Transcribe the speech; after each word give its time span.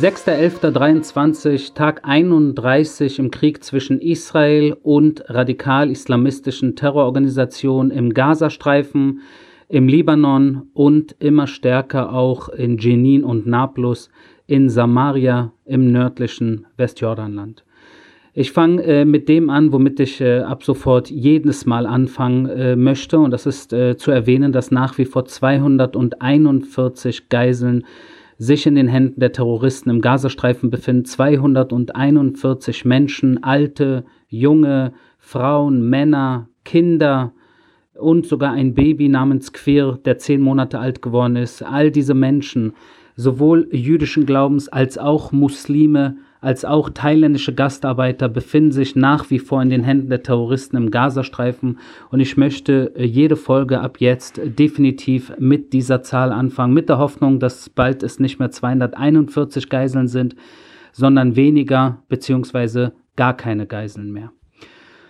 6.11.23, 0.00 1.74
Tag 1.74 2.00
31 2.04 3.18
im 3.18 3.30
Krieg 3.30 3.62
zwischen 3.62 4.00
Israel 4.00 4.74
und 4.82 5.22
radikal-islamistischen 5.28 6.74
Terrororganisationen 6.74 7.90
im 7.90 8.14
Gazastreifen, 8.14 9.20
im 9.68 9.88
Libanon 9.88 10.68
und 10.72 11.14
immer 11.18 11.46
stärker 11.46 12.14
auch 12.14 12.48
in 12.48 12.78
Jenin 12.78 13.24
und 13.24 13.46
Nablus, 13.46 14.08
in 14.46 14.70
Samaria 14.70 15.52
im 15.66 15.92
nördlichen 15.92 16.64
Westjordanland. 16.78 17.62
Ich 18.32 18.52
fange 18.52 18.82
äh, 18.84 19.04
mit 19.04 19.28
dem 19.28 19.50
an, 19.50 19.70
womit 19.70 20.00
ich 20.00 20.22
äh, 20.22 20.38
ab 20.38 20.64
sofort 20.64 21.10
jedes 21.10 21.66
Mal 21.66 21.84
anfangen 21.84 22.46
äh, 22.46 22.74
möchte. 22.74 23.18
Und 23.18 23.32
das 23.32 23.44
ist 23.44 23.74
äh, 23.74 23.98
zu 23.98 24.12
erwähnen, 24.12 24.52
dass 24.52 24.70
nach 24.70 24.96
wie 24.96 25.04
vor 25.04 25.26
241 25.26 27.28
Geiseln 27.28 27.84
sich 28.40 28.66
in 28.66 28.74
den 28.74 28.88
Händen 28.88 29.20
der 29.20 29.32
Terroristen 29.32 29.90
im 29.90 30.00
Gazastreifen 30.00 30.70
befinden. 30.70 31.04
241 31.04 32.86
Menschen, 32.86 33.44
alte, 33.44 34.06
junge, 34.28 34.94
Frauen, 35.18 35.90
Männer, 35.90 36.48
Kinder 36.64 37.34
und 37.94 38.26
sogar 38.26 38.52
ein 38.52 38.72
Baby 38.72 39.10
namens 39.10 39.52
Queer, 39.52 39.98
der 40.06 40.16
zehn 40.16 40.40
Monate 40.40 40.78
alt 40.78 41.02
geworden 41.02 41.36
ist. 41.36 41.62
All 41.62 41.90
diese 41.90 42.14
Menschen, 42.14 42.72
sowohl 43.14 43.68
jüdischen 43.72 44.24
Glaubens 44.24 44.70
als 44.70 44.96
auch 44.96 45.32
Muslime, 45.32 46.16
als 46.40 46.64
auch 46.64 46.88
thailändische 46.90 47.54
Gastarbeiter 47.54 48.28
befinden 48.28 48.72
sich 48.72 48.96
nach 48.96 49.30
wie 49.30 49.38
vor 49.38 49.60
in 49.62 49.68
den 49.68 49.84
Händen 49.84 50.08
der 50.08 50.22
Terroristen 50.22 50.76
im 50.76 50.90
Gazastreifen 50.90 51.78
und 52.10 52.20
ich 52.20 52.36
möchte 52.36 52.92
äh, 52.96 53.04
jede 53.04 53.36
Folge 53.36 53.80
ab 53.80 53.98
jetzt 54.00 54.40
definitiv 54.42 55.32
mit 55.38 55.72
dieser 55.72 56.02
Zahl 56.02 56.32
anfangen, 56.32 56.72
mit 56.72 56.88
der 56.88 56.98
Hoffnung, 56.98 57.40
dass 57.40 57.68
bald 57.68 58.02
es 58.02 58.20
nicht 58.20 58.38
mehr 58.38 58.50
241 58.50 59.68
Geiseln 59.68 60.08
sind, 60.08 60.34
sondern 60.92 61.36
weniger 61.36 62.02
beziehungsweise 62.08 62.92
gar 63.16 63.36
keine 63.36 63.66
Geiseln 63.66 64.10
mehr. 64.10 64.32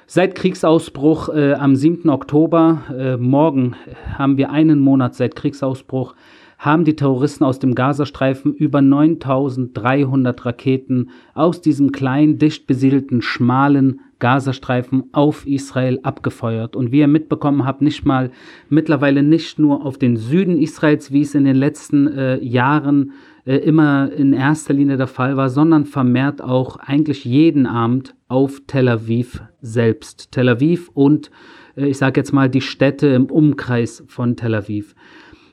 Seit 0.06 0.34
Kriegsausbruch 0.34 1.28
äh, 1.28 1.52
am 1.52 1.76
7. 1.76 2.10
Oktober, 2.10 2.82
äh, 2.98 3.16
morgen 3.16 3.76
haben 4.18 4.36
wir 4.36 4.50
einen 4.50 4.80
Monat 4.80 5.14
seit 5.14 5.36
Kriegsausbruch, 5.36 6.16
haben 6.60 6.84
die 6.84 6.94
Terroristen 6.94 7.42
aus 7.42 7.58
dem 7.58 7.74
Gazastreifen 7.74 8.54
über 8.54 8.82
9300 8.82 10.44
Raketen 10.44 11.08
aus 11.32 11.62
diesem 11.62 11.90
kleinen, 11.90 12.36
dicht 12.36 12.66
besiedelten, 12.66 13.22
schmalen 13.22 14.00
Gazastreifen 14.18 15.04
auf 15.12 15.46
Israel 15.46 16.00
abgefeuert. 16.02 16.76
Und 16.76 16.92
wie 16.92 16.98
ihr 16.98 17.08
mitbekommen 17.08 17.64
habt, 17.64 17.80
nicht 17.80 18.04
mal 18.04 18.30
mittlerweile 18.68 19.22
nicht 19.22 19.58
nur 19.58 19.86
auf 19.86 19.96
den 19.96 20.18
Süden 20.18 20.58
Israels, 20.58 21.10
wie 21.10 21.22
es 21.22 21.34
in 21.34 21.44
den 21.44 21.56
letzten 21.56 22.06
äh, 22.08 22.36
Jahren 22.44 23.12
äh, 23.46 23.56
immer 23.56 24.12
in 24.12 24.34
erster 24.34 24.74
Linie 24.74 24.98
der 24.98 25.06
Fall 25.06 25.38
war, 25.38 25.48
sondern 25.48 25.86
vermehrt 25.86 26.42
auch 26.42 26.76
eigentlich 26.76 27.24
jeden 27.24 27.64
Abend 27.64 28.14
auf 28.28 28.60
Tel 28.66 28.88
Aviv 28.88 29.42
selbst. 29.62 30.30
Tel 30.30 30.50
Aviv 30.50 30.90
und 30.92 31.30
äh, 31.74 31.86
ich 31.86 31.96
sage 31.96 32.20
jetzt 32.20 32.34
mal 32.34 32.50
die 32.50 32.60
Städte 32.60 33.06
im 33.06 33.30
Umkreis 33.30 34.04
von 34.08 34.36
Tel 34.36 34.54
Aviv. 34.54 34.94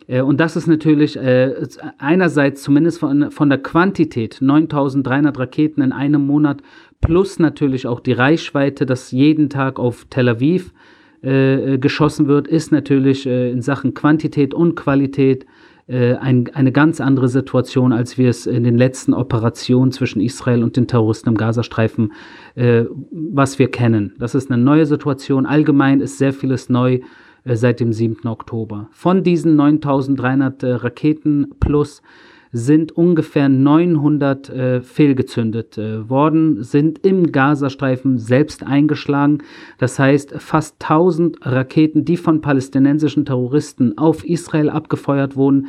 Äh, 0.08 0.22
und 0.22 0.40
das 0.40 0.56
ist 0.56 0.68
natürlich 0.68 1.18
äh, 1.18 1.54
einerseits 1.98 2.64
zumindest 2.64 3.00
von, 3.00 3.50
der 3.50 3.58
Quantität 3.60 4.38
9300 4.42 5.38
Raketen 5.38 5.82
in 5.82 5.92
einem 5.92 6.26
Monat 6.26 6.62
plus 7.02 7.40
natürlich 7.40 7.86
auch 7.86 8.00
die 8.00 8.14
Reichweite, 8.14 8.86
dass 8.86 9.12
jeden 9.12 9.50
Tag 9.50 9.80
auf 9.80 10.08
Tel 10.10 10.30
Aviv 10.30 10.74
äh, 11.22 11.78
geschossen 11.78 12.28
wird, 12.28 12.48
ist 12.48 12.72
natürlich 12.72 13.28
in 13.28 13.62
Sachen 13.62 13.94
Quantität 13.94 14.54
und 14.54 14.76
Qualität 14.76 15.46
ein, 15.90 16.50
eine 16.54 16.74
ganz 16.74 17.00
andere 17.00 17.30
Situation, 17.30 17.94
als 17.94 18.18
wir 18.18 18.30
es 18.30 18.46
in 18.46 18.66
den 18.66 18.78
letzten 18.78 19.14
Operationen 19.14 19.94
zwischen 19.94 20.20
Israel 20.20 20.62
und 20.62 20.76
den 20.76 20.86
Terroristen 20.86 21.30
im 21.30 21.38
Gazastreifen, 21.38 22.12
was 22.56 23.58
wir 23.58 23.72
kennen. 23.72 24.14
Das 24.20 24.36
ist 24.36 24.52
eine 24.52 24.62
neue 24.62 24.86
Situation. 24.86 25.46
Allgemein 25.46 26.02
ist 26.02 26.18
sehr 26.18 26.34
vieles 26.34 26.68
neu 26.68 27.00
seit 27.56 27.80
dem 27.80 27.94
7. 27.94 28.28
Oktober. 28.28 28.90
Von 28.92 29.24
diesen 29.24 29.56
9300 29.56 30.64
äh, 30.64 30.72
Raketen 30.74 31.54
plus 31.60 32.02
sind 32.52 32.92
ungefähr 32.92 33.50
900 33.50 34.50
äh, 34.50 34.82
fehlgezündet 34.82 35.78
äh, 35.78 36.10
worden, 36.10 36.64
sind 36.64 37.06
im 37.06 37.32
Gazastreifen 37.32 38.18
selbst 38.18 38.64
eingeschlagen. 38.64 39.40
Das 39.78 40.00
heißt, 40.00 40.36
fast 40.38 40.82
1000 40.82 41.46
Raketen, 41.46 42.06
die 42.06 42.18
von 42.18 42.42
palästinensischen 42.42 43.26
Terroristen 43.26 43.98
auf 43.98 44.26
Israel 44.26 44.70
abgefeuert 44.70 45.36
wurden, 45.36 45.68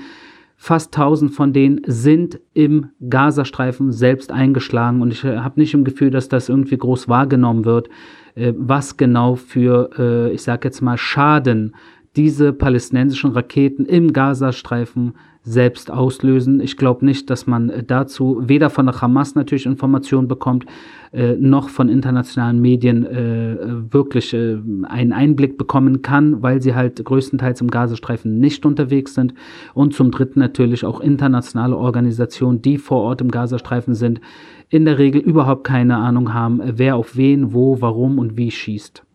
fast 0.60 0.92
1000 0.94 1.32
von 1.32 1.52
denen 1.52 1.80
sind 1.86 2.40
im 2.52 2.90
Gazastreifen 3.08 3.92
selbst 3.92 4.32
eingeschlagen. 4.32 5.00
Und 5.00 5.12
ich 5.12 5.24
äh, 5.24 5.38
habe 5.38 5.60
nicht 5.60 5.72
im 5.72 5.84
Gefühl, 5.84 6.10
dass 6.10 6.28
das 6.28 6.48
irgendwie 6.48 6.76
groß 6.76 7.08
wahrgenommen 7.08 7.64
wird. 7.64 7.88
Äh, 8.34 8.52
was 8.56 8.96
genau 8.96 9.36
für, 9.36 9.90
äh, 9.96 10.32
ich 10.32 10.42
sage 10.42 10.66
jetzt 10.66 10.82
mal, 10.82 10.98
Schaden 10.98 11.76
diese 12.16 12.52
palästinensischen 12.52 13.30
Raketen 13.30 13.86
im 13.86 14.12
Gazastreifen 14.12 15.14
selbst 15.48 15.90
auslösen. 15.90 16.60
Ich 16.60 16.76
glaube 16.76 17.04
nicht, 17.04 17.30
dass 17.30 17.46
man 17.46 17.72
dazu 17.86 18.42
weder 18.44 18.70
von 18.70 18.86
der 18.86 19.00
Hamas 19.00 19.34
natürlich 19.34 19.66
Informationen 19.66 20.28
bekommt, 20.28 20.66
äh, 21.12 21.34
noch 21.34 21.68
von 21.70 21.88
internationalen 21.88 22.60
Medien 22.60 23.06
äh, 23.06 23.56
wirklich 23.92 24.34
äh, 24.34 24.58
einen 24.84 25.12
Einblick 25.12 25.56
bekommen 25.56 26.02
kann, 26.02 26.42
weil 26.42 26.60
sie 26.60 26.74
halt 26.74 27.02
größtenteils 27.02 27.60
im 27.60 27.70
Gazastreifen 27.70 28.38
nicht 28.38 28.66
unterwegs 28.66 29.14
sind. 29.14 29.34
Und 29.74 29.94
zum 29.94 30.10
Dritten 30.10 30.40
natürlich 30.40 30.84
auch 30.84 31.00
internationale 31.00 31.76
Organisationen, 31.76 32.60
die 32.60 32.78
vor 32.78 33.02
Ort 33.02 33.20
im 33.20 33.30
Gazastreifen 33.30 33.94
sind, 33.94 34.20
in 34.68 34.84
der 34.84 34.98
Regel 34.98 35.20
überhaupt 35.20 35.64
keine 35.64 35.96
Ahnung 35.96 36.34
haben, 36.34 36.60
wer 36.62 36.96
auf 36.96 37.16
wen, 37.16 37.54
wo, 37.54 37.80
warum 37.80 38.18
und 38.18 38.36
wie 38.36 38.50
schießt. 38.50 39.07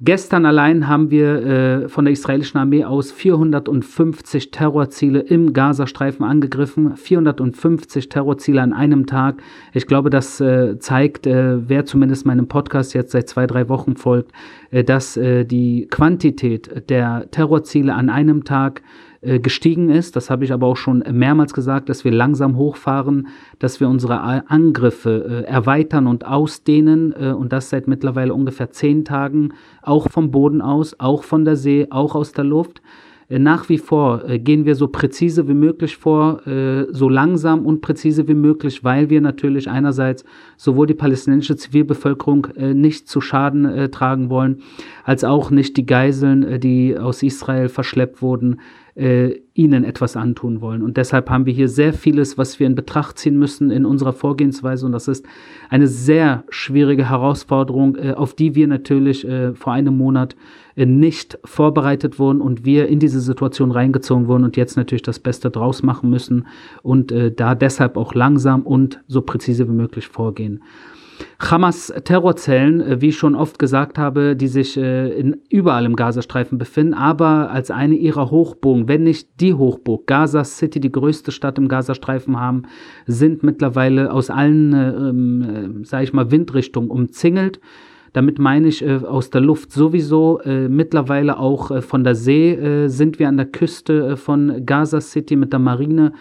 Gestern 0.00 0.44
allein 0.44 0.88
haben 0.88 1.10
wir 1.10 1.46
äh, 1.46 1.88
von 1.88 2.04
der 2.04 2.12
israelischen 2.12 2.60
Armee 2.60 2.84
aus 2.84 3.12
450 3.12 4.50
Terrorziele 4.50 5.20
im 5.20 5.54
Gazastreifen 5.54 6.22
angegriffen. 6.22 6.96
450 6.96 8.10
Terrorziele 8.10 8.60
an 8.60 8.74
einem 8.74 9.06
Tag. 9.06 9.42
Ich 9.72 9.86
glaube, 9.86 10.10
das 10.10 10.38
äh, 10.38 10.78
zeigt, 10.78 11.26
äh, 11.26 11.66
wer 11.66 11.86
zumindest 11.86 12.26
meinem 12.26 12.46
Podcast 12.46 12.92
jetzt 12.92 13.12
seit 13.12 13.26
zwei, 13.30 13.46
drei 13.46 13.70
Wochen 13.70 13.96
folgt, 13.96 14.32
äh, 14.70 14.84
dass 14.84 15.16
äh, 15.16 15.46
die 15.46 15.88
Quantität 15.90 16.90
der 16.90 17.30
Terrorziele 17.30 17.94
an 17.94 18.10
einem 18.10 18.44
Tag 18.44 18.82
gestiegen 19.22 19.88
ist. 19.88 20.16
Das 20.16 20.30
habe 20.30 20.44
ich 20.44 20.52
aber 20.52 20.66
auch 20.66 20.76
schon 20.76 21.02
mehrmals 21.10 21.54
gesagt, 21.54 21.88
dass 21.88 22.04
wir 22.04 22.12
langsam 22.12 22.56
hochfahren, 22.56 23.28
dass 23.58 23.80
wir 23.80 23.88
unsere 23.88 24.20
Angriffe 24.50 25.44
äh, 25.46 25.50
erweitern 25.50 26.06
und 26.06 26.26
ausdehnen 26.26 27.14
äh, 27.18 27.32
und 27.32 27.52
das 27.52 27.70
seit 27.70 27.88
mittlerweile 27.88 28.34
ungefähr 28.34 28.70
zehn 28.70 29.04
Tagen, 29.04 29.54
auch 29.82 30.10
vom 30.10 30.30
Boden 30.30 30.60
aus, 30.60 30.98
auch 31.00 31.22
von 31.22 31.44
der 31.44 31.56
See, 31.56 31.86
auch 31.90 32.14
aus 32.14 32.32
der 32.32 32.44
Luft. 32.44 32.80
Äh, 33.28 33.38
nach 33.38 33.68
wie 33.68 33.78
vor 33.78 34.28
äh, 34.28 34.38
gehen 34.38 34.64
wir 34.64 34.74
so 34.74 34.88
präzise 34.88 35.48
wie 35.48 35.54
möglich 35.54 35.96
vor, 35.96 36.46
äh, 36.46 36.86
so 36.90 37.08
langsam 37.08 37.66
und 37.66 37.80
präzise 37.80 38.28
wie 38.28 38.34
möglich, 38.34 38.84
weil 38.84 39.10
wir 39.10 39.20
natürlich 39.20 39.68
einerseits 39.68 40.24
sowohl 40.56 40.86
die 40.86 40.94
palästinensische 40.94 41.56
Zivilbevölkerung 41.56 42.48
nicht 42.56 43.08
zu 43.08 43.20
Schaden 43.20 43.90
tragen 43.90 44.30
wollen, 44.30 44.62
als 45.04 45.24
auch 45.24 45.50
nicht 45.50 45.76
die 45.76 45.86
Geiseln, 45.86 46.60
die 46.60 46.96
aus 46.96 47.22
Israel 47.22 47.68
verschleppt 47.68 48.22
wurden, 48.22 48.60
äh, 48.96 49.40
ihnen 49.52 49.84
etwas 49.84 50.16
antun 50.16 50.60
wollen. 50.60 50.82
Und 50.82 50.96
deshalb 50.96 51.28
haben 51.28 51.46
wir 51.46 51.52
hier 51.52 51.68
sehr 51.68 51.92
vieles, 51.92 52.38
was 52.38 52.58
wir 52.58 52.66
in 52.66 52.74
Betracht 52.74 53.18
ziehen 53.18 53.38
müssen 53.38 53.70
in 53.70 53.84
unserer 53.84 54.12
Vorgehensweise. 54.12 54.86
Und 54.86 54.92
das 54.92 55.06
ist 55.06 55.26
eine 55.68 55.86
sehr 55.86 56.44
schwierige 56.48 57.10
Herausforderung, 57.10 57.96
äh, 57.96 58.12
auf 58.12 58.34
die 58.34 58.54
wir 58.54 58.66
natürlich 58.66 59.26
äh, 59.26 59.54
vor 59.54 59.74
einem 59.74 59.96
Monat 59.96 60.34
äh, 60.76 60.86
nicht 60.86 61.38
vorbereitet 61.44 62.18
wurden 62.18 62.40
und 62.40 62.64
wir 62.64 62.88
in 62.88 62.98
diese 62.98 63.20
Situation 63.20 63.70
reingezogen 63.70 64.28
wurden 64.28 64.44
und 64.44 64.56
jetzt 64.56 64.76
natürlich 64.76 65.02
das 65.02 65.18
Beste 65.18 65.50
draus 65.50 65.82
machen 65.82 66.08
müssen 66.08 66.46
und 66.82 67.12
äh, 67.12 67.30
da 67.30 67.54
deshalb 67.54 67.98
auch 67.98 68.14
langsam 68.14 68.62
und 68.62 69.00
so 69.08 69.20
präzise 69.20 69.68
wie 69.68 69.72
möglich 69.72 70.08
vorgehen. 70.08 70.62
Hamas 71.38 71.92
Terrorzellen, 72.04 72.80
äh, 72.80 73.00
wie 73.00 73.08
ich 73.08 73.16
schon 73.16 73.34
oft 73.34 73.58
gesagt 73.58 73.98
habe, 73.98 74.36
die 74.36 74.48
sich 74.48 74.76
äh, 74.76 75.08
in, 75.18 75.36
überall 75.50 75.84
im 75.84 75.96
Gazastreifen 75.96 76.58
befinden, 76.58 76.94
aber 76.94 77.50
als 77.50 77.70
eine 77.70 77.94
ihrer 77.94 78.30
Hochburgen, 78.30 78.88
wenn 78.88 79.02
nicht 79.02 79.40
die 79.40 79.54
Hochburg, 79.54 80.06
Gaza 80.06 80.44
City, 80.44 80.80
die 80.80 80.92
größte 80.92 81.32
Stadt 81.32 81.58
im 81.58 81.68
Gazastreifen 81.68 82.38
haben, 82.38 82.62
sind 83.06 83.42
mittlerweile 83.42 84.12
aus 84.12 84.30
allen, 84.30 84.72
äh, 84.72 84.90
ähm, 84.90 85.84
sage 85.84 86.04
ich 86.04 86.12
mal, 86.12 86.30
Windrichtungen 86.30 86.90
umzingelt. 86.90 87.60
Damit 88.16 88.38
meine 88.38 88.68
ich 88.68 88.82
äh, 88.82 88.94
aus 88.94 89.28
der 89.28 89.42
Luft 89.42 89.72
sowieso, 89.72 90.40
äh, 90.40 90.70
mittlerweile 90.70 91.38
auch 91.38 91.70
äh, 91.70 91.82
von 91.82 92.02
der 92.02 92.14
See 92.14 92.88
sind 92.88 93.18
wir 93.18 93.28
an 93.28 93.36
der 93.36 93.44
Küste 93.44 94.16
von 94.16 94.64
Gaza 94.64 95.02
City 95.02 95.36
mit 95.36 95.52
der 95.52 95.60
Marine 95.60 96.14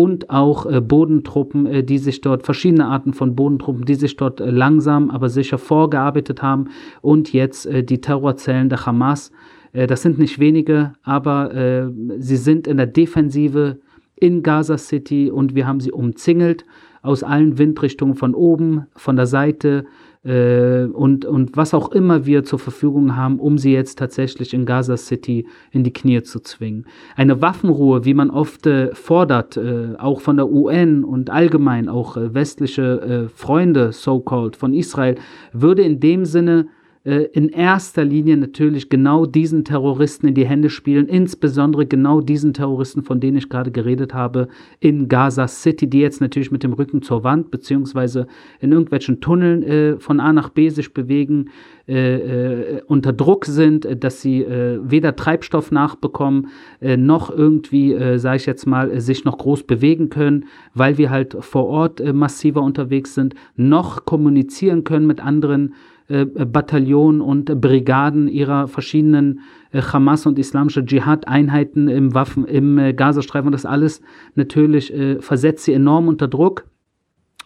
und 0.00 0.30
auch 0.30 0.64
äh, 0.64 0.80
Bodentruppen, 0.80 1.66
äh, 1.66 1.84
die 1.84 1.98
sich 1.98 2.22
dort, 2.22 2.42
verschiedene 2.42 2.86
Arten 2.86 3.12
von 3.12 3.36
Bodentruppen, 3.36 3.84
die 3.84 3.96
sich 3.96 4.16
dort 4.16 4.40
äh, 4.40 4.50
langsam, 4.50 5.10
aber 5.10 5.28
sicher 5.28 5.58
vorgearbeitet 5.58 6.40
haben 6.40 6.70
und 7.02 7.34
jetzt 7.34 7.68
die 7.70 8.00
Terrorzellen 8.00 8.70
der 8.70 8.86
Hamas. 8.86 9.30
Das 9.72 10.02
sind 10.02 10.18
nicht 10.18 10.38
wenige, 10.40 10.94
aber 11.02 11.90
sie 12.18 12.36
sind 12.36 12.66
in 12.66 12.76
der 12.76 12.86
Defensive 12.86 13.78
in 14.16 14.42
Gaza 14.42 14.78
City 14.78 15.30
und 15.30 15.54
wir 15.54 15.66
haben 15.66 15.80
sie 15.80 15.92
umzingelt 15.92 16.64
aus 17.02 17.22
allen 17.22 17.58
Windrichtungen 17.58 18.14
von 18.14 18.34
oben, 18.34 18.86
von 18.96 19.16
der 19.16 19.26
Seite, 19.26 19.84
äh, 20.24 20.84
und, 20.84 21.24
und 21.24 21.56
was 21.56 21.72
auch 21.72 21.92
immer 21.92 22.26
wir 22.26 22.44
zur 22.44 22.58
Verfügung 22.58 23.16
haben, 23.16 23.38
um 23.38 23.58
sie 23.58 23.72
jetzt 23.72 23.98
tatsächlich 23.98 24.52
in 24.52 24.66
Gaza 24.66 24.96
City 24.96 25.46
in 25.70 25.84
die 25.84 25.92
Knie 25.92 26.22
zu 26.22 26.40
zwingen. 26.40 26.86
Eine 27.16 27.40
Waffenruhe, 27.40 28.04
wie 28.04 28.14
man 28.14 28.30
oft 28.30 28.66
äh, 28.66 28.94
fordert, 28.94 29.56
äh, 29.56 29.94
auch 29.98 30.20
von 30.20 30.36
der 30.36 30.50
UN 30.50 31.04
und 31.04 31.30
allgemein 31.30 31.88
auch 31.88 32.16
äh, 32.16 32.34
westliche 32.34 33.00
äh, 33.00 33.28
Freunde, 33.28 33.92
so-called, 33.92 34.56
von 34.56 34.74
Israel, 34.74 35.16
würde 35.52 35.82
in 35.82 36.00
dem 36.00 36.24
Sinne 36.24 36.66
in 37.02 37.48
erster 37.48 38.04
Linie 38.04 38.36
natürlich 38.36 38.90
genau 38.90 39.24
diesen 39.24 39.64
Terroristen 39.64 40.28
in 40.28 40.34
die 40.34 40.46
Hände 40.46 40.68
spielen, 40.68 41.06
insbesondere 41.06 41.86
genau 41.86 42.20
diesen 42.20 42.52
Terroristen, 42.52 43.02
von 43.02 43.20
denen 43.20 43.38
ich 43.38 43.48
gerade 43.48 43.70
geredet 43.70 44.12
habe, 44.12 44.48
in 44.80 45.08
Gaza 45.08 45.48
City, 45.48 45.88
die 45.88 46.00
jetzt 46.00 46.20
natürlich 46.20 46.50
mit 46.50 46.62
dem 46.62 46.74
Rücken 46.74 47.00
zur 47.00 47.24
Wand 47.24 47.50
beziehungsweise 47.50 48.26
in 48.60 48.72
irgendwelchen 48.72 49.22
Tunneln 49.22 49.62
äh, 49.62 49.98
von 49.98 50.20
A 50.20 50.34
nach 50.34 50.50
B 50.50 50.68
sich 50.68 50.92
bewegen, 50.92 51.48
äh, 51.88 52.76
äh, 52.76 52.82
unter 52.86 53.12
Druck 53.12 53.46
sind, 53.46 53.84
äh, 53.84 53.96
dass 53.96 54.20
sie 54.20 54.42
äh, 54.42 54.78
weder 54.82 55.16
Treibstoff 55.16 55.72
nachbekommen, 55.72 56.48
äh, 56.80 56.96
noch 56.96 57.30
irgendwie, 57.30 57.94
äh, 57.94 58.18
sage 58.18 58.36
ich 58.36 58.46
jetzt 58.46 58.66
mal, 58.66 59.00
sich 59.00 59.24
noch 59.24 59.38
groß 59.38 59.64
bewegen 59.64 60.10
können, 60.10 60.44
weil 60.74 60.98
wir 60.98 61.10
halt 61.10 61.36
vor 61.40 61.66
Ort 61.66 62.00
massiver 62.14 62.62
unterwegs 62.62 63.14
sind, 63.14 63.34
noch 63.56 64.04
kommunizieren 64.04 64.84
können 64.84 65.06
mit 65.06 65.24
anderen 65.24 65.70
äh, 65.70 65.74
Bataillonen 66.24 67.20
und 67.20 67.60
Brigaden 67.60 68.28
ihrer 68.28 68.68
verschiedenen 68.68 69.40
äh, 69.70 69.80
Hamas 69.80 70.26
und 70.26 70.38
islamische 70.38 70.84
Dschihad-Einheiten 70.84 71.88
im 71.88 72.12
im 72.46 72.78
äh, 72.78 72.92
Gazastreifen. 72.92 73.52
Das 73.52 73.66
alles 73.66 74.02
natürlich 74.34 74.92
äh, 74.92 75.20
versetzt 75.20 75.64
sie 75.64 75.72
enorm 75.72 76.08
unter 76.08 76.28
Druck. 76.28 76.66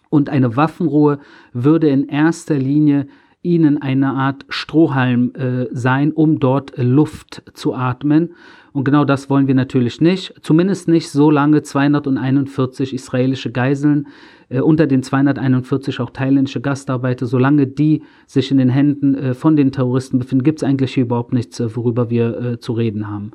Und 0.09 0.29
eine 0.29 0.55
Waffenruhe 0.55 1.19
würde 1.53 1.89
in 1.89 2.07
erster 2.07 2.55
Linie 2.55 3.07
ihnen 3.41 3.81
eine 3.81 4.13
Art 4.13 4.45
Strohhalm 4.49 5.33
äh, 5.35 5.67
sein, 5.71 6.11
um 6.11 6.39
dort 6.39 6.73
Luft 6.77 7.43
zu 7.53 7.75
atmen. 7.75 8.33
Und 8.75 8.83
genau 8.83 9.05
das 9.05 9.29
wollen 9.29 9.47
wir 9.47 9.55
natürlich 9.55 10.01
nicht. 10.01 10.33
Zumindest 10.41 10.89
nicht 10.89 11.09
so 11.09 11.31
lange 11.31 11.61
241 11.61 12.93
israelische 12.93 13.49
Geiseln 13.49 14.07
äh, 14.49 14.59
unter 14.59 14.85
den 14.85 15.01
241 15.01 16.01
auch 16.01 16.09
thailändische 16.09 16.59
Gastarbeiter, 16.59 17.25
solange 17.25 17.67
die 17.67 18.03
sich 18.27 18.51
in 18.51 18.57
den 18.57 18.67
Händen 18.67 19.15
äh, 19.15 19.33
von 19.33 19.55
den 19.55 19.71
Terroristen 19.71 20.19
befinden, 20.19 20.43
gibt 20.43 20.59
es 20.59 20.67
eigentlich 20.67 20.97
überhaupt 20.97 21.31
nichts, 21.31 21.57
äh, 21.61 21.73
worüber 21.73 22.09
wir 22.09 22.37
äh, 22.37 22.59
zu 22.59 22.73
reden 22.73 23.07
haben. 23.07 23.31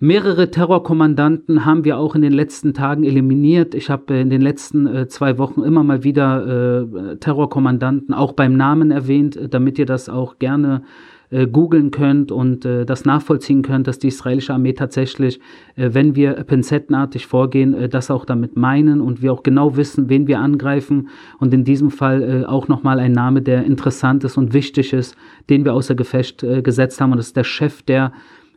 Mehrere 0.00 0.50
Terrorkommandanten 0.50 1.64
haben 1.64 1.84
wir 1.84 1.96
auch 1.96 2.16
in 2.16 2.22
den 2.22 2.32
letzten 2.32 2.74
Tagen 2.74 3.04
eliminiert. 3.04 3.72
Ich 3.72 3.88
habe 3.88 4.14
äh, 4.14 4.20
in 4.20 4.30
den 4.30 4.42
letzten 4.42 4.88
äh, 4.88 5.06
zwei 5.06 5.38
Wochen 5.38 5.62
immer 5.62 5.84
mal 5.84 6.02
wieder 6.02 7.16
Terrorkommandanten 7.20 8.12
auch 8.12 8.32
beim 8.32 8.56
Namen 8.56 8.90
erwähnt, 8.90 9.38
damit 9.48 9.78
ihr 9.78 9.86
das 9.86 10.08
auch 10.08 10.40
gerne 10.40 10.82
äh, 11.30 11.46
googeln 11.46 11.90
könnt 11.90 12.30
und 12.30 12.64
äh, 12.64 12.84
das 12.84 13.04
nachvollziehen 13.04 13.62
könnt, 13.62 13.86
dass 13.86 13.98
die 13.98 14.08
israelische 14.08 14.54
Armee 14.54 14.72
tatsächlich, 14.72 15.40
äh, 15.74 15.90
wenn 15.92 16.14
wir 16.14 16.34
pinzettenartig 16.34 17.26
vorgehen, 17.26 17.74
äh, 17.74 17.88
das 17.88 18.10
auch 18.10 18.24
damit 18.24 18.56
meinen 18.56 19.00
und 19.00 19.22
wir 19.22 19.32
auch 19.32 19.42
genau 19.42 19.76
wissen, 19.76 20.08
wen 20.08 20.26
wir 20.26 20.40
angreifen 20.40 21.08
und 21.38 21.52
in 21.52 21.64
diesem 21.64 21.90
Fall 21.90 22.22
äh, 22.22 22.44
auch 22.44 22.68
nochmal 22.68 23.00
ein 23.00 23.12
Name, 23.12 23.42
der 23.42 23.64
interessant 23.64 24.24
ist 24.24 24.36
und 24.36 24.52
wichtig 24.52 24.92
ist, 24.92 25.16
den 25.50 25.64
wir 25.64 25.74
außer 25.74 25.94
Gefecht 25.94 26.42
äh, 26.42 26.62
gesetzt 26.62 27.00
haben 27.00 27.12
und 27.12 27.18
das 27.18 27.28
ist 27.28 27.36
der 27.36 27.44
Chef 27.44 27.82
der, 27.82 28.12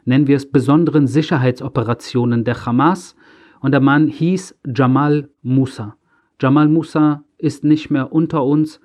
nennen 0.06 0.27
wir 0.27 0.38
es, 0.38 0.51
besonderen 0.51 1.07
Sicherheitsoperationen 1.07 2.44
der 2.44 2.66
Hamas 2.66 3.16
und 3.62 3.71
der 3.71 3.81
Mann 3.81 4.07
hieß 4.07 4.56
Jamal 4.75 5.30
Musa. 5.42 5.95
Jamal 6.42 6.68
Musa 6.68 7.24
ist 7.38 7.63
nicht 7.63 7.89
mehr 7.89 8.12
unter 8.12 8.45
uns, 8.45 8.80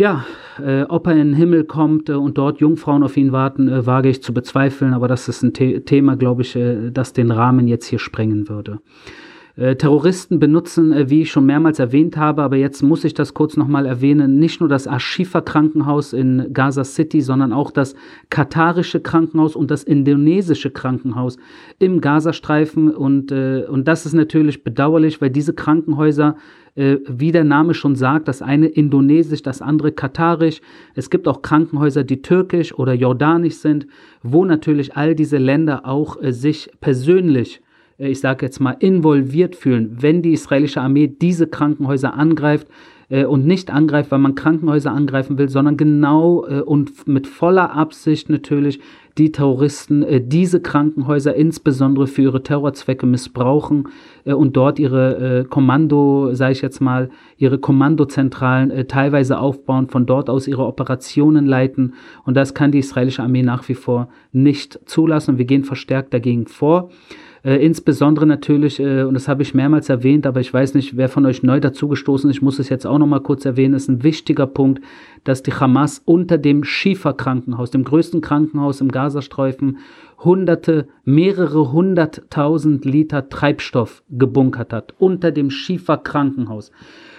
ja, 0.00 0.24
äh, 0.58 0.84
ob 0.84 1.06
er 1.06 1.12
in 1.12 1.18
den 1.18 1.34
Himmel 1.34 1.64
kommt 1.64 2.08
äh, 2.08 2.14
und 2.14 2.38
dort 2.38 2.58
Jungfrauen 2.58 3.02
auf 3.02 3.18
ihn 3.18 3.32
warten, 3.32 3.68
äh, 3.68 3.84
wage 3.84 4.08
ich 4.08 4.22
zu 4.22 4.32
bezweifeln, 4.32 4.94
aber 4.94 5.08
das 5.08 5.28
ist 5.28 5.42
ein 5.42 5.52
The 5.54 5.80
Thema, 5.80 6.16
glaube 6.16 6.40
ich, 6.40 6.56
äh, 6.56 6.90
das 6.90 7.12
den 7.12 7.30
Rahmen 7.30 7.68
jetzt 7.68 7.84
hier 7.84 7.98
sprengen 7.98 8.48
würde. 8.48 8.80
Äh, 9.60 9.76
Terroristen 9.76 10.38
benutzen, 10.38 10.90
äh, 10.90 11.10
wie 11.10 11.20
ich 11.20 11.30
schon 11.30 11.44
mehrmals 11.44 11.78
erwähnt 11.78 12.16
habe, 12.16 12.40
aber 12.42 12.56
jetzt 12.56 12.82
muss 12.82 13.04
ich 13.04 13.12
das 13.12 13.34
kurz 13.34 13.58
nochmal 13.58 13.84
erwähnen, 13.84 14.38
nicht 14.38 14.60
nur 14.60 14.70
das 14.70 14.88
Ashifa-Krankenhaus 14.88 16.14
in 16.14 16.54
Gaza 16.54 16.82
City, 16.82 17.20
sondern 17.20 17.52
auch 17.52 17.70
das 17.70 17.94
katarische 18.30 19.00
Krankenhaus 19.00 19.56
und 19.56 19.70
das 19.70 19.82
indonesische 19.82 20.70
Krankenhaus 20.70 21.36
im 21.78 22.00
Gazastreifen. 22.00 22.88
Und, 22.90 23.32
äh, 23.32 23.66
und 23.68 23.86
das 23.86 24.06
ist 24.06 24.14
natürlich 24.14 24.64
bedauerlich, 24.64 25.20
weil 25.20 25.28
diese 25.28 25.52
Krankenhäuser 25.52 26.36
äh, 26.74 26.96
wie 27.06 27.30
der 27.30 27.44
Name 27.44 27.74
schon 27.74 27.96
sagt, 27.96 28.28
das 28.28 28.40
eine 28.40 28.66
indonesisch, 28.66 29.42
das 29.42 29.60
andere 29.60 29.92
katarisch. 29.92 30.62
Es 30.94 31.10
gibt 31.10 31.28
auch 31.28 31.42
Krankenhäuser, 31.42 32.02
die 32.02 32.22
türkisch 32.22 32.72
oder 32.72 32.94
jordanisch 32.94 33.56
sind, 33.56 33.86
wo 34.22 34.46
natürlich 34.46 34.96
all 34.96 35.14
diese 35.14 35.36
Länder 35.36 35.84
auch 35.84 36.16
äh, 36.22 36.32
sich 36.32 36.70
persönlich 36.80 37.60
ich 38.08 38.20
sage 38.20 38.46
jetzt 38.46 38.60
mal, 38.60 38.76
involviert 38.78 39.56
fühlen, 39.56 39.96
wenn 40.00 40.22
die 40.22 40.32
israelische 40.32 40.80
Armee 40.80 41.08
diese 41.08 41.46
Krankenhäuser 41.46 42.14
angreift 42.14 42.66
äh, 43.10 43.24
und 43.24 43.46
nicht 43.46 43.70
angreift, 43.70 44.10
weil 44.10 44.18
man 44.18 44.34
Krankenhäuser 44.34 44.92
angreifen 44.92 45.36
will, 45.38 45.48
sondern 45.48 45.76
genau 45.76 46.46
äh, 46.46 46.60
und 46.60 47.06
mit 47.06 47.26
voller 47.26 47.72
Absicht 47.72 48.30
natürlich 48.30 48.80
die 49.18 49.32
Terroristen 49.32 50.02
äh, 50.02 50.20
diese 50.20 50.60
Krankenhäuser 50.60 51.34
insbesondere 51.34 52.06
für 52.06 52.22
ihre 52.22 52.42
Terrorzwecke 52.42 53.06
missbrauchen 53.06 53.88
äh, 54.24 54.32
und 54.32 54.56
dort 54.56 54.78
ihre 54.78 55.40
äh, 55.40 55.44
Kommando, 55.44 56.34
sage 56.34 56.52
ich 56.52 56.62
jetzt 56.62 56.80
mal, 56.80 57.10
ihre 57.36 57.58
Kommandozentralen 57.58 58.70
äh, 58.70 58.84
teilweise 58.84 59.38
aufbauen, 59.38 59.88
von 59.88 60.06
dort 60.06 60.30
aus 60.30 60.46
ihre 60.46 60.66
Operationen 60.66 61.46
leiten. 61.46 61.94
Und 62.24 62.34
das 62.34 62.54
kann 62.54 62.72
die 62.72 62.78
israelische 62.78 63.22
Armee 63.22 63.42
nach 63.42 63.68
wie 63.68 63.74
vor 63.74 64.08
nicht 64.32 64.80
zulassen. 64.86 65.38
wir 65.38 65.44
gehen 65.44 65.64
verstärkt 65.64 66.14
dagegen 66.14 66.46
vor. 66.46 66.90
Äh, 67.42 67.64
insbesondere 67.64 68.26
natürlich, 68.26 68.80
äh, 68.80 69.02
und 69.02 69.14
das 69.14 69.26
habe 69.26 69.42
ich 69.42 69.54
mehrmals 69.54 69.88
erwähnt, 69.88 70.26
aber 70.26 70.40
ich 70.40 70.52
weiß 70.52 70.74
nicht, 70.74 70.96
wer 70.96 71.08
von 71.08 71.24
euch 71.24 71.42
neu 71.42 71.58
dazugestoßen 71.58 72.28
ist, 72.28 72.36
ich 72.36 72.42
muss 72.42 72.58
es 72.58 72.68
jetzt 72.68 72.86
auch 72.86 72.98
nochmal 72.98 73.20
kurz 73.20 73.46
erwähnen, 73.46 73.74
ist 73.74 73.88
ein 73.88 74.02
wichtiger 74.02 74.46
Punkt, 74.46 74.82
dass 75.24 75.42
die 75.42 75.52
Hamas 75.52 76.02
unter 76.04 76.36
dem 76.36 76.64
Schifa-Krankenhaus, 76.64 77.70
dem 77.70 77.84
größten 77.84 78.20
Krankenhaus 78.20 78.82
im 78.82 78.90
Gazastreifen, 79.00 79.78
hunderte, 80.18 80.88
mehrere 81.04 81.72
hunderttausend 81.72 82.84
Liter 82.84 83.30
Treibstoff 83.30 84.02
gebunkert 84.10 84.74
hat, 84.74 84.94
unter 84.98 85.30
dem 85.32 85.50
Schifa-Krankenhaus. 85.50 86.70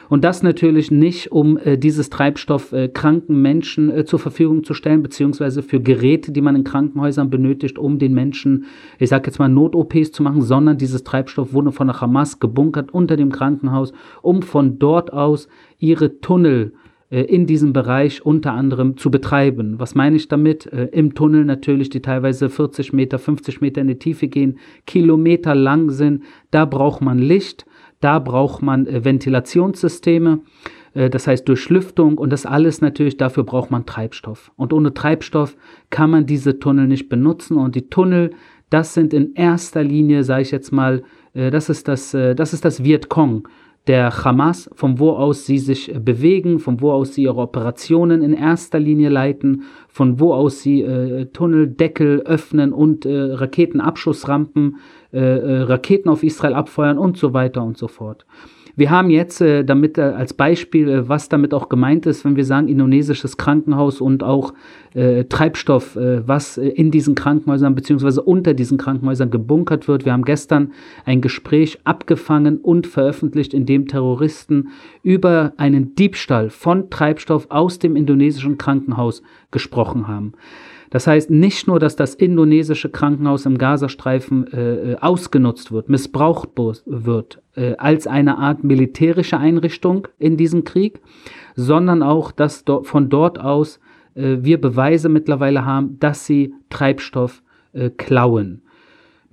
Und 0.09 0.23
das 0.25 0.43
natürlich 0.43 0.91
nicht, 0.91 1.31
um 1.31 1.57
äh, 1.57 1.77
dieses 1.77 2.09
Treibstoff 2.09 2.73
äh, 2.73 2.89
kranken 2.89 3.41
Menschen 3.41 3.89
äh, 3.89 4.03
zur 4.03 4.19
Verfügung 4.19 4.63
zu 4.65 4.73
stellen, 4.73 5.01
beziehungsweise 5.01 5.63
für 5.63 5.79
Geräte, 5.79 6.33
die 6.33 6.41
man 6.41 6.55
in 6.55 6.65
Krankenhäusern 6.65 7.29
benötigt, 7.29 7.79
um 7.79 7.97
den 7.97 8.13
Menschen, 8.13 8.65
ich 8.99 9.09
sage 9.09 9.27
jetzt 9.27 9.39
mal, 9.39 9.47
Not-OPs 9.47 10.11
zu 10.11 10.21
machen, 10.21 10.41
sondern 10.41 10.77
dieses 10.77 11.05
Treibstoff 11.05 11.53
wurde 11.53 11.71
von 11.71 11.87
der 11.87 12.01
Hamas 12.01 12.39
gebunkert 12.41 12.93
unter 12.93 13.15
dem 13.15 13.31
Krankenhaus, 13.31 13.93
um 14.21 14.41
von 14.41 14.79
dort 14.79 15.13
aus 15.13 15.47
ihre 15.79 16.19
Tunnel 16.19 16.73
in 17.19 17.45
diesem 17.45 17.73
Bereich 17.73 18.25
unter 18.25 18.53
anderem 18.53 18.95
zu 18.97 19.11
betreiben. 19.11 19.79
Was 19.79 19.95
meine 19.95 20.15
ich 20.15 20.29
damit? 20.29 20.65
Äh, 20.67 20.85
Im 20.93 21.13
Tunnel 21.13 21.43
natürlich, 21.43 21.89
die 21.89 22.01
teilweise 22.01 22.49
40 22.49 22.93
Meter, 22.93 23.19
50 23.19 23.59
Meter 23.61 23.81
in 23.81 23.87
die 23.87 23.99
Tiefe 23.99 24.27
gehen, 24.27 24.59
Kilometer 24.87 25.53
lang 25.53 25.89
sind. 25.89 26.23
Da 26.51 26.65
braucht 26.65 27.01
man 27.01 27.19
Licht. 27.19 27.65
Da 28.01 28.19
braucht 28.19 28.61
man 28.61 28.87
äh, 28.87 29.05
Ventilationssysteme, 29.05 30.41
äh, 30.93 31.09
das 31.09 31.27
heißt 31.27 31.47
Durchlüftung 31.47 32.17
und 32.17 32.31
das 32.31 32.45
alles 32.45 32.81
natürlich, 32.81 33.15
dafür 33.15 33.43
braucht 33.43 33.71
man 33.71 33.85
Treibstoff. 33.85 34.51
Und 34.57 34.73
ohne 34.73 34.93
Treibstoff 34.93 35.55
kann 35.89 36.09
man 36.09 36.25
diese 36.25 36.59
Tunnel 36.59 36.87
nicht 36.87 37.07
benutzen 37.07 37.57
und 37.57 37.75
die 37.75 37.89
Tunnel, 37.89 38.31
das 38.69 38.93
sind 38.93 39.13
in 39.13 39.33
erster 39.35 39.83
Linie, 39.83 40.23
sage 40.23 40.41
ich 40.41 40.51
jetzt 40.51 40.71
mal, 40.71 41.03
äh, 41.33 41.51
das 41.51 41.69
ist 41.69 41.87
das, 41.87 42.11
das 42.11 42.53
ist 42.53 42.65
das 42.65 42.83
Vietcong 42.83 43.47
der 43.87 44.23
Hamas, 44.23 44.69
von 44.73 44.99
wo 44.99 45.11
aus 45.11 45.45
sie 45.45 45.57
sich 45.57 45.91
bewegen, 45.93 46.59
von 46.59 46.81
wo 46.81 46.91
aus 46.91 47.15
sie 47.15 47.23
ihre 47.23 47.41
Operationen 47.41 48.21
in 48.21 48.33
erster 48.33 48.79
Linie 48.79 49.09
leiten, 49.09 49.63
von 49.87 50.19
wo 50.19 50.33
aus 50.33 50.61
sie 50.61 50.81
äh, 50.81 51.25
Tunneldeckel 51.25 52.21
öffnen 52.21 52.73
und 52.73 53.05
äh, 53.05 53.33
Raketenabschussrampen 53.33 54.77
äh, 55.11 55.19
äh, 55.19 55.61
Raketen 55.63 56.09
auf 56.09 56.23
Israel 56.23 56.53
abfeuern 56.53 56.97
und 56.97 57.17
so 57.17 57.33
weiter 57.33 57.63
und 57.63 57.77
so 57.77 57.87
fort. 57.87 58.25
Wir 58.75 58.89
haben 58.89 59.09
jetzt 59.09 59.41
äh, 59.41 59.63
damit 59.63 59.97
äh, 59.97 60.01
als 60.01 60.33
Beispiel, 60.33 60.89
äh, 60.89 61.09
was 61.09 61.29
damit 61.29 61.53
auch 61.53 61.69
gemeint 61.69 62.05
ist, 62.05 62.23
wenn 62.25 62.35
wir 62.35 62.45
sagen 62.45 62.67
indonesisches 62.67 63.37
Krankenhaus 63.37 64.01
und 64.01 64.23
auch 64.23 64.53
äh, 64.93 65.25
Treibstoff, 65.25 65.95
äh, 65.95 66.27
was 66.27 66.57
äh, 66.57 66.67
in 66.67 66.91
diesen 66.91 67.15
Krankenhäusern 67.15 67.75
beziehungsweise 67.75 68.21
unter 68.21 68.53
diesen 68.53 68.77
Krankenhäusern 68.77 69.31
gebunkert 69.31 69.87
wird. 69.87 70.05
Wir 70.05 70.13
haben 70.13 70.25
gestern 70.25 70.71
ein 71.05 71.21
Gespräch 71.21 71.79
abgefangen 71.83 72.57
und 72.57 72.87
veröffentlicht, 72.87 73.53
in 73.53 73.65
dem 73.65 73.87
Terroristen 73.87 74.69
über 75.03 75.53
einen 75.57 75.95
Diebstahl 75.95 76.49
von 76.49 76.89
Treibstoff 76.89 77.47
aus 77.49 77.79
dem 77.79 77.95
indonesischen 77.95 78.57
Krankenhaus 78.57 79.21
gesprochen 79.51 80.07
haben. 80.07 80.33
Das 80.91 81.07
heißt 81.07 81.31
nicht 81.31 81.67
nur, 81.67 81.79
dass 81.79 81.95
das 81.95 82.13
indonesische 82.13 82.89
Krankenhaus 82.89 83.45
im 83.45 83.57
Gazastreifen 83.57 84.45
äh, 84.53 84.91
äh 84.91 84.97
ausgenutzt 84.97 85.71
wird, 85.71 85.89
missbraucht 85.89 86.49
wird 86.85 87.41
äh, 87.55 87.75
als 87.77 88.07
eine 88.07 88.37
Art 88.37 88.63
militärische 88.63 89.37
Einrichtung 89.37 90.09
in 90.19 90.37
diesem 90.37 90.65
Krieg, 90.65 90.99
sondern 91.55 92.03
auch, 92.03 92.31
dass 92.31 92.65
do 92.65 92.83
von 92.83 93.09
dort 93.09 93.39
aus 93.39 93.79
äh, 94.15 94.37
wir 94.41 94.59
Beweise 94.59 95.07
mittlerweile 95.07 95.65
haben, 95.65 95.97
dass 95.99 96.25
sie 96.25 96.53
Treibstoff 96.69 97.41
äh, 97.71 97.89
klauen. 97.89 98.61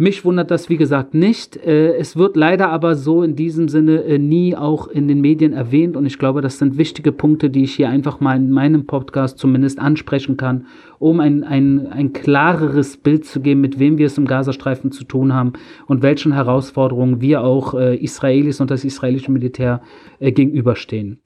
Mich 0.00 0.24
wundert 0.24 0.52
das, 0.52 0.68
wie 0.68 0.76
gesagt, 0.76 1.12
nicht. 1.12 1.56
Äh, 1.56 1.96
es 1.96 2.16
wird 2.16 2.36
leider 2.36 2.68
aber 2.68 2.94
so 2.94 3.24
in 3.24 3.34
diesem 3.34 3.68
Sinne 3.68 4.04
äh, 4.04 4.16
nie 4.16 4.54
auch 4.54 4.86
in 4.86 5.08
den 5.08 5.20
Medien 5.20 5.52
erwähnt 5.52 5.96
und 5.96 6.06
ich 6.06 6.20
glaube, 6.20 6.40
das 6.40 6.58
sind 6.58 6.78
wichtige 6.78 7.10
Punkte, 7.10 7.50
die 7.50 7.64
ich 7.64 7.74
hier 7.74 7.88
einfach 7.88 8.20
mal 8.20 8.36
in 8.36 8.52
meinem 8.52 8.86
Podcast 8.86 9.38
zumindest 9.38 9.80
ansprechen 9.80 10.36
kann, 10.36 10.66
um 11.00 11.18
ein, 11.18 11.42
ein, 11.42 11.88
ein 11.88 12.12
klareres 12.12 12.96
Bild 12.96 13.24
zu 13.24 13.40
geben, 13.40 13.60
mit 13.60 13.80
wem 13.80 13.98
wir 13.98 14.06
es 14.06 14.16
im 14.16 14.28
Gazastreifen 14.28 14.92
zu 14.92 15.02
tun 15.02 15.34
haben 15.34 15.54
und 15.88 16.00
welchen 16.00 16.30
Herausforderungen 16.30 17.20
wir 17.20 17.42
auch 17.42 17.74
äh, 17.74 17.96
Israelis 17.96 18.60
und 18.60 18.70
das 18.70 18.84
israelische 18.84 19.32
Militär 19.32 19.82
gegenüberstehen. 20.20 21.18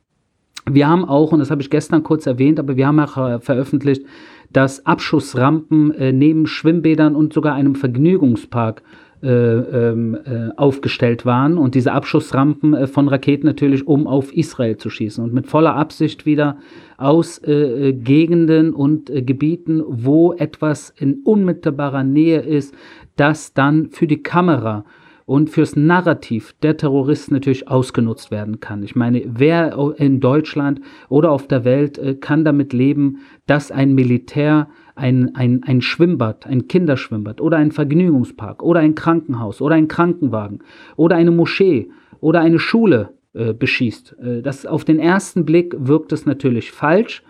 Wir 0.70 0.88
haben 0.88 1.04
auch, 1.04 1.32
und 1.32 1.40
das 1.40 1.50
habe 1.50 1.60
ich 1.60 1.68
gestern 1.68 2.04
kurz 2.04 2.24
erwähnt, 2.24 2.58
aber 2.58 2.76
wir 2.76 2.86
haben 2.86 3.00
auch 3.00 3.42
veröffentlicht, 3.42 4.06
dass 4.52 4.86
Abschussrampen 4.86 5.92
äh, 5.94 6.12
neben 6.12 6.46
Schwimmbädern 6.46 7.16
und 7.16 7.32
sogar 7.32 7.54
einem 7.54 7.74
Vergnügungspark 7.74 8.82
äh, 9.22 9.28
ähm, 9.28 10.18
äh, 10.24 10.48
aufgestellt 10.56 11.24
waren 11.24 11.56
und 11.56 11.76
diese 11.76 11.92
Abschussrampen 11.92 12.74
äh, 12.74 12.86
von 12.88 13.06
Raketen 13.06 13.46
natürlich, 13.46 13.86
um 13.86 14.08
auf 14.08 14.34
Israel 14.34 14.78
zu 14.78 14.90
schießen 14.90 15.22
und 15.22 15.32
mit 15.32 15.46
voller 15.46 15.76
Absicht 15.76 16.26
wieder 16.26 16.56
aus 16.96 17.38
äh, 17.38 17.52
äh, 17.52 17.92
Gegenden 17.92 18.74
und 18.74 19.12
Gebieten, 19.14 19.80
wo 19.86 20.32
etwas 20.32 20.92
in 20.98 21.20
unmittelbarer 21.22 22.02
Nähe 22.02 22.40
ist, 22.40 22.74
das 23.14 23.54
dann 23.54 23.90
für 23.90 24.08
die 24.08 24.24
Kamera 24.24 24.84
und 25.26 25.50
fürs 25.50 25.76
Narrativ 25.76 26.54
der 26.62 26.76
Terroristen 26.76 27.34
natürlich 27.34 27.68
ausgenutzt 27.68 28.30
werden 28.30 28.60
kann. 28.60 28.82
Ich 28.82 28.96
meine, 28.96 29.22
wer 29.26 29.94
in 29.96 30.20
Deutschland 30.20 30.80
oder 31.08 31.30
auf 31.30 31.46
der 31.46 31.64
Welt 31.64 31.98
äh, 31.98 32.14
kann 32.14 32.44
damit 32.44 32.72
leben, 32.72 33.18
dass 33.46 33.70
ein 33.70 33.94
Militär 33.94 34.68
ein, 34.94 35.34
ein, 35.34 35.62
ein 35.64 35.80
Schwimmbad, 35.80 36.46
ein 36.46 36.68
Kinderschwimmbad 36.68 37.40
oder 37.40 37.56
ein 37.56 37.72
Vergnügungspark 37.72 38.62
oder 38.62 38.80
ein 38.80 38.94
Krankenhaus 38.94 39.60
oder 39.60 39.74
ein 39.74 39.88
Krankenwagen 39.88 40.60
oder 40.96 41.16
eine 41.16 41.30
Moschee 41.30 41.90
oder 42.20 42.40
eine 42.40 42.58
Schule 42.58 43.10
äh, 43.34 43.54
beschießt. 43.54 44.16
Äh, 44.22 44.42
das 44.42 44.66
auf 44.66 44.84
den 44.84 44.98
ersten 44.98 45.44
Blick 45.44 45.74
wirkt 45.78 46.12
es 46.12 46.26
natürlich 46.26 46.70
falsch, 46.70 47.22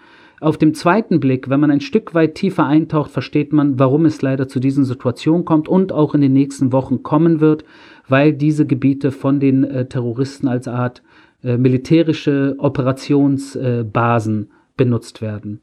auf 0.43 0.59
dem 0.59 0.75
zweiten 0.75 1.21
Blick, 1.21 1.49
wenn 1.49 1.61
man 1.61 1.71
ein 1.71 1.81
Stück 1.81 2.15
weit 2.15 2.35
tiefer 2.35 2.67
eintaucht, 2.67 3.11
versteht 3.11 3.53
man, 3.53 3.79
warum 3.79 4.05
es 4.05 4.23
leider 4.23 4.49
zu 4.49 4.61
diesen 4.61 4.85
Situationen 4.85 5.45
kommt 5.45 5.69
und 5.69 5.93
auch 5.93 6.15
in 6.15 6.21
den 6.21 6.33
nächsten 6.33 6.73
Wochen 6.73 7.03
kommen 7.03 7.41
wird, 7.41 7.65
weil 8.09 8.33
diese 8.33 8.67
Gebiete 8.67 9.13
von 9.13 9.41
den 9.41 9.65
äh, 9.65 9.87
Terroristen 9.87 10.49
als 10.49 10.67
Art 10.67 11.03
äh, 11.45 11.57
militärische 11.57 12.57
Operationsbasen 12.59 14.43
äh, 14.43 14.47
benutzt 14.77 15.23
werden. 15.23 15.61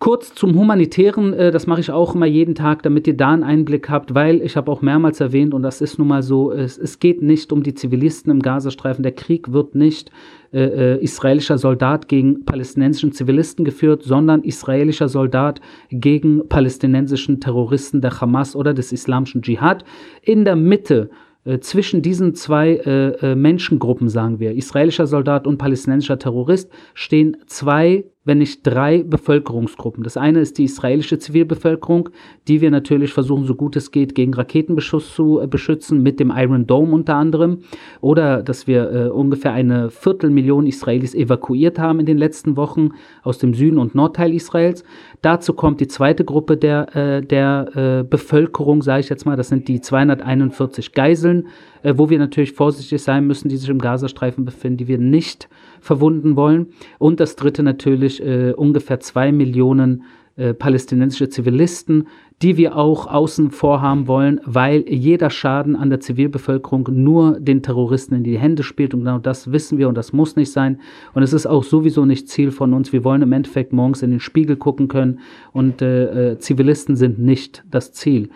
Kurz 0.00 0.34
zum 0.34 0.54
Humanitären, 0.54 1.34
äh, 1.34 1.50
das 1.50 1.66
mache 1.66 1.80
ich 1.80 1.90
auch 1.90 2.14
immer 2.14 2.24
jeden 2.24 2.54
Tag, 2.54 2.82
damit 2.82 3.06
ihr 3.06 3.18
da 3.18 3.32
einen 3.32 3.42
Einblick 3.42 3.90
habt, 3.90 4.14
weil 4.14 4.40
ich 4.40 4.56
habe 4.56 4.72
auch 4.72 4.80
mehrmals 4.80 5.20
erwähnt, 5.20 5.52
und 5.52 5.62
das 5.62 5.82
ist 5.82 5.98
nun 5.98 6.08
mal 6.08 6.22
so, 6.22 6.52
es, 6.52 6.78
es 6.78 7.00
geht 7.00 7.20
nicht 7.20 7.52
um 7.52 7.62
die 7.62 7.74
Zivilisten 7.74 8.32
im 8.32 8.40
Gazastreifen. 8.40 9.02
Der 9.02 9.12
Krieg 9.12 9.52
wird 9.52 9.74
nicht 9.74 10.10
äh, 10.54 10.94
äh, 10.94 11.02
israelischer 11.02 11.58
Soldat 11.58 12.08
gegen 12.08 12.46
palästinensischen 12.46 13.12
Zivilisten 13.12 13.62
geführt, 13.62 14.02
sondern 14.02 14.42
israelischer 14.42 15.10
Soldat 15.10 15.60
gegen 15.90 16.48
palästinensischen 16.48 17.38
Terroristen 17.38 18.00
der 18.00 18.22
Hamas 18.22 18.56
oder 18.56 18.72
des 18.72 18.92
islamischen 18.92 19.42
Dschihad. 19.42 19.84
In 20.22 20.46
der 20.46 20.56
Mitte 20.56 21.10
äh, 21.44 21.58
zwischen 21.60 22.02
diesen 22.02 22.34
zwei 22.34 22.74
äh, 22.74 23.32
äh, 23.32 23.34
Menschengruppen, 23.34 24.08
sagen 24.08 24.40
wir, 24.40 24.54
israelischer 24.54 25.06
Soldat 25.06 25.46
und 25.46 25.58
palästinensischer 25.58 26.18
Terrorist, 26.18 26.70
stehen 26.94 27.36
zwei 27.46 28.04
wenn 28.30 28.38
nicht 28.38 28.60
drei 28.62 29.02
Bevölkerungsgruppen. 29.02 30.04
Das 30.04 30.16
eine 30.16 30.38
ist 30.38 30.56
die 30.56 30.62
israelische 30.62 31.18
Zivilbevölkerung, 31.18 32.10
die 32.46 32.60
wir 32.60 32.70
natürlich 32.70 33.12
versuchen, 33.12 33.44
so 33.44 33.56
gut 33.56 33.74
es 33.74 33.90
geht, 33.90 34.14
gegen 34.14 34.32
Raketenbeschuss 34.34 35.16
zu 35.16 35.40
äh, 35.40 35.48
beschützen, 35.48 36.00
mit 36.00 36.20
dem 36.20 36.32
Iron 36.32 36.64
Dome 36.64 36.92
unter 36.92 37.16
anderem. 37.16 37.62
Oder 38.00 38.44
dass 38.44 38.68
wir 38.68 38.92
äh, 38.92 39.08
ungefähr 39.08 39.52
eine 39.52 39.90
Viertelmillion 39.90 40.68
Israelis 40.68 41.12
evakuiert 41.12 41.80
haben 41.80 41.98
in 41.98 42.06
den 42.06 42.18
letzten 42.18 42.56
Wochen 42.56 42.90
aus 43.24 43.38
dem 43.38 43.52
Süden 43.52 43.78
und 43.78 43.96
Nordteil 43.96 44.32
Israels. 44.32 44.84
Dazu 45.22 45.52
kommt 45.52 45.80
die 45.80 45.88
zweite 45.88 46.24
Gruppe 46.24 46.56
der, 46.56 46.94
äh, 46.94 47.22
der 47.22 47.70
äh, 47.74 48.04
Bevölkerung, 48.04 48.82
sage 48.82 49.00
ich 49.00 49.08
jetzt 49.08 49.26
mal, 49.26 49.36
das 49.36 49.48
sind 49.48 49.66
die 49.66 49.80
241 49.80 50.92
Geiseln, 50.92 51.48
äh, 51.82 51.94
wo 51.96 52.10
wir 52.10 52.20
natürlich 52.20 52.52
vorsichtig 52.52 53.02
sein 53.02 53.26
müssen, 53.26 53.48
die 53.48 53.56
sich 53.56 53.68
im 53.68 53.80
Gazastreifen 53.80 54.44
befinden, 54.44 54.76
die 54.76 54.86
wir 54.86 54.98
nicht 54.98 55.48
verwunden 55.80 56.36
wollen. 56.36 56.68
Und 56.98 57.20
das 57.20 57.36
dritte 57.36 57.62
natürlich 57.62 58.22
äh, 58.24 58.52
ungefähr 58.52 59.00
zwei 59.00 59.32
Millionen 59.32 60.04
äh, 60.36 60.54
palästinensische 60.54 61.28
Zivilisten, 61.28 62.06
die 62.40 62.56
wir 62.56 62.76
auch 62.76 63.06
außen 63.06 63.50
vor 63.50 63.82
haben 63.82 64.06
wollen, 64.06 64.40
weil 64.44 64.88
jeder 64.88 65.28
Schaden 65.28 65.76
an 65.76 65.90
der 65.90 66.00
Zivilbevölkerung 66.00 66.88
nur 66.90 67.38
den 67.38 67.62
Terroristen 67.62 68.14
in 68.14 68.24
die 68.24 68.38
Hände 68.38 68.62
spielt. 68.62 68.94
Und 68.94 69.00
genau 69.00 69.18
das 69.18 69.52
wissen 69.52 69.76
wir 69.76 69.88
und 69.88 69.96
das 69.96 70.14
muss 70.14 70.36
nicht 70.36 70.50
sein. 70.50 70.80
Und 71.12 71.22
es 71.22 71.34
ist 71.34 71.46
auch 71.46 71.62
sowieso 71.62 72.06
nicht 72.06 72.28
Ziel 72.28 72.52
von 72.52 72.72
uns. 72.72 72.92
Wir 72.92 73.04
wollen 73.04 73.20
im 73.20 73.32
Endeffekt 73.32 73.74
morgens 73.74 74.02
in 74.02 74.12
den 74.12 74.20
Spiegel 74.20 74.56
gucken 74.56 74.88
können 74.88 75.18
und 75.52 75.82
äh, 75.82 76.32
äh 76.32 76.38
Zivilisten 76.38 76.96
sind 76.96 77.18
nicht 77.18 77.62
das 77.70 77.92
Ziel. 77.92 78.30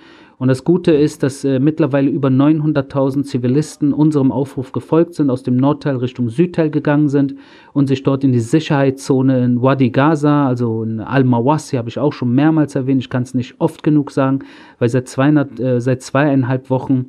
Und 0.45 0.49
das 0.49 0.63
Gute 0.63 0.93
ist, 0.93 1.23
dass 1.23 1.43
äh, 1.43 1.59
mittlerweile 1.59 2.11
über 2.11 2.29
900.000 2.29 3.23
Zivilisten 3.23 3.95
unserem 3.95 4.31
Aufruf 4.31 4.73
gefolgt 4.73 5.15
sind, 5.15 5.31
aus 5.31 5.43
dem 5.43 5.57
Nordteil 5.57 5.97
Richtung 5.97 6.29
Südteil 6.29 6.69
gegangen 6.69 7.09
sind 7.09 7.37
und 7.73 7.87
sich 7.87 8.03
dort 8.03 8.25
in 8.25 8.33
die 8.33 8.41
Sicherheitszone 8.41 9.43
in 9.43 9.63
Wadi 9.63 9.89
Gaza, 9.89 10.47
also 10.47 10.83
in 10.83 11.01
Al-Mawassi, 11.01 11.77
habe 11.77 11.89
ich 11.89 11.99
auch 11.99 12.13
schon 12.13 12.35
mehrmals 12.35 12.75
erwähnt, 12.75 13.01
ich 13.01 13.09
kann 13.09 13.23
es 13.23 13.33
nicht 13.33 13.55
oft 13.59 13.83
genug 13.83 14.11
sagen, 14.11 14.41
weil 14.79 14.91
seit, 14.91 15.09
200, 15.09 15.61
äh, 15.61 15.81
seit 15.81 16.03
zweieinhalb 16.03 16.69
Wochen 16.69 17.07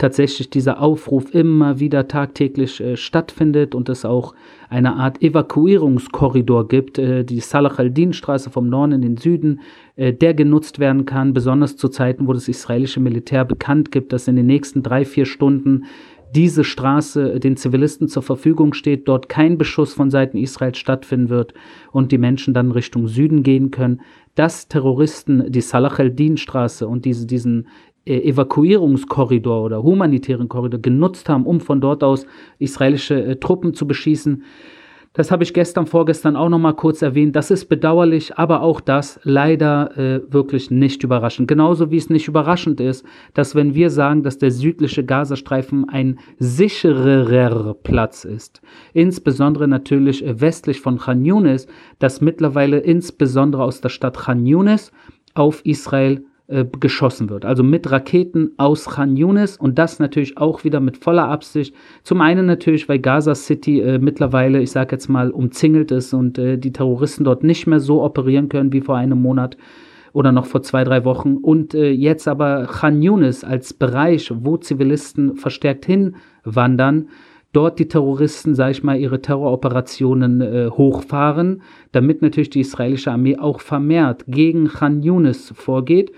tatsächlich 0.00 0.50
dieser 0.50 0.80
Aufruf 0.80 1.34
immer 1.34 1.78
wieder 1.78 2.08
tagtäglich 2.08 2.80
äh, 2.80 2.96
stattfindet 2.96 3.74
und 3.74 3.88
es 3.88 4.04
auch 4.04 4.34
eine 4.68 4.94
Art 4.94 5.22
Evakuierungskorridor 5.22 6.68
gibt, 6.68 6.98
äh, 6.98 7.24
die 7.24 7.40
Salah 7.40 7.74
al-Din-Straße 7.76 8.50
vom 8.50 8.68
Norden 8.68 8.92
in 8.92 9.02
den 9.02 9.16
Süden, 9.18 9.60
äh, 9.96 10.12
der 10.12 10.34
genutzt 10.34 10.78
werden 10.78 11.04
kann, 11.04 11.34
besonders 11.34 11.76
zu 11.76 11.88
Zeiten, 11.88 12.26
wo 12.26 12.32
das 12.32 12.48
israelische 12.48 13.00
Militär 13.00 13.44
bekannt 13.44 13.92
gibt, 13.92 14.12
dass 14.12 14.26
in 14.26 14.36
den 14.36 14.46
nächsten 14.46 14.82
drei, 14.82 15.04
vier 15.04 15.26
Stunden 15.26 15.84
diese 16.34 16.64
Straße 16.64 17.40
den 17.40 17.56
Zivilisten 17.56 18.08
zur 18.08 18.22
Verfügung 18.22 18.72
steht, 18.72 19.08
dort 19.08 19.28
kein 19.28 19.58
Beschuss 19.58 19.94
von 19.94 20.10
Seiten 20.10 20.38
Israels 20.38 20.78
stattfinden 20.78 21.28
wird 21.28 21.54
und 21.92 22.12
die 22.12 22.18
Menschen 22.18 22.54
dann 22.54 22.70
Richtung 22.70 23.08
Süden 23.08 23.42
gehen 23.42 23.70
können, 23.70 24.00
dass 24.36 24.68
Terroristen 24.68 25.50
die 25.50 25.60
Salah 25.60 25.92
al-Din-Straße 25.96 26.86
und 26.86 27.04
diese, 27.04 27.26
diesen 27.26 27.64
äh, 27.64 27.66
Evakuierungskorridor 28.06 29.62
oder 29.62 29.82
humanitären 29.82 30.48
Korridor 30.48 30.80
genutzt 30.80 31.28
haben, 31.28 31.44
um 31.44 31.60
von 31.60 31.80
dort 31.80 32.02
aus 32.02 32.26
israelische 32.58 33.22
äh, 33.22 33.36
Truppen 33.36 33.74
zu 33.74 33.86
beschießen. 33.86 34.42
Das 35.12 35.32
habe 35.32 35.42
ich 35.42 35.52
gestern, 35.52 35.88
vorgestern 35.88 36.36
auch 36.36 36.48
noch 36.48 36.60
mal 36.60 36.72
kurz 36.72 37.02
erwähnt. 37.02 37.34
Das 37.34 37.50
ist 37.50 37.66
bedauerlich, 37.66 38.38
aber 38.38 38.62
auch 38.62 38.80
das 38.80 39.18
leider 39.24 39.98
äh, 39.98 40.32
wirklich 40.32 40.70
nicht 40.70 41.02
überraschend. 41.02 41.48
Genauso 41.48 41.90
wie 41.90 41.96
es 41.96 42.10
nicht 42.10 42.28
überraschend 42.28 42.80
ist, 42.80 43.04
dass 43.34 43.56
wenn 43.56 43.74
wir 43.74 43.90
sagen, 43.90 44.22
dass 44.22 44.38
der 44.38 44.52
südliche 44.52 45.04
Gazastreifen 45.04 45.88
ein 45.88 46.20
sichererer 46.38 47.74
Platz 47.74 48.24
ist, 48.24 48.62
insbesondere 48.92 49.66
natürlich 49.66 50.24
äh, 50.24 50.40
westlich 50.40 50.80
von 50.80 50.98
Khan 50.98 51.24
Yunis, 51.24 51.66
dass 51.98 52.20
mittlerweile 52.20 52.78
insbesondere 52.78 53.64
aus 53.64 53.80
der 53.80 53.88
Stadt 53.88 54.16
Khan 54.16 54.46
Yunis 54.46 54.92
auf 55.34 55.66
Israel 55.66 56.24
äh, 56.50 56.64
geschossen 56.80 57.30
wird. 57.30 57.44
Also 57.44 57.62
mit 57.62 57.90
Raketen 57.90 58.52
aus 58.56 58.86
Khan 58.86 59.16
Yunis 59.16 59.56
und 59.56 59.78
das 59.78 60.00
natürlich 60.00 60.36
auch 60.36 60.64
wieder 60.64 60.80
mit 60.80 60.96
voller 60.96 61.28
Absicht. 61.28 61.74
Zum 62.02 62.20
einen 62.20 62.46
natürlich, 62.46 62.88
weil 62.88 62.98
Gaza 62.98 63.34
City 63.34 63.80
äh, 63.80 63.98
mittlerweile, 63.98 64.60
ich 64.60 64.72
sage 64.72 64.92
jetzt 64.92 65.08
mal, 65.08 65.30
umzingelt 65.30 65.92
ist 65.92 66.12
und 66.12 66.38
äh, 66.38 66.58
die 66.58 66.72
Terroristen 66.72 67.24
dort 67.24 67.44
nicht 67.44 67.66
mehr 67.66 67.78
so 67.78 68.02
operieren 68.02 68.48
können 68.48 68.72
wie 68.72 68.80
vor 68.80 68.96
einem 68.96 69.22
Monat 69.22 69.56
oder 70.12 70.32
noch 70.32 70.46
vor 70.46 70.62
zwei, 70.62 70.82
drei 70.82 71.04
Wochen. 71.04 71.36
Und 71.36 71.72
äh, 71.74 71.90
jetzt 71.90 72.26
aber 72.26 72.66
Khan 72.66 73.00
Yunis 73.00 73.44
als 73.44 73.72
Bereich, 73.72 74.32
wo 74.34 74.56
Zivilisten 74.56 75.36
verstärkt 75.36 75.86
hinwandern, 75.86 77.08
dort 77.52 77.78
die 77.78 77.86
Terroristen, 77.86 78.56
sage 78.56 78.72
ich 78.72 78.82
mal, 78.82 78.98
ihre 78.98 79.22
Terroroperationen 79.22 80.40
äh, 80.40 80.68
hochfahren, 80.68 81.62
damit 81.92 82.22
natürlich 82.22 82.50
die 82.50 82.60
israelische 82.60 83.12
Armee 83.12 83.38
auch 83.38 83.60
vermehrt 83.60 84.24
gegen 84.26 84.66
Khan 84.66 85.02
Yunis 85.02 85.52
vorgeht 85.54 86.10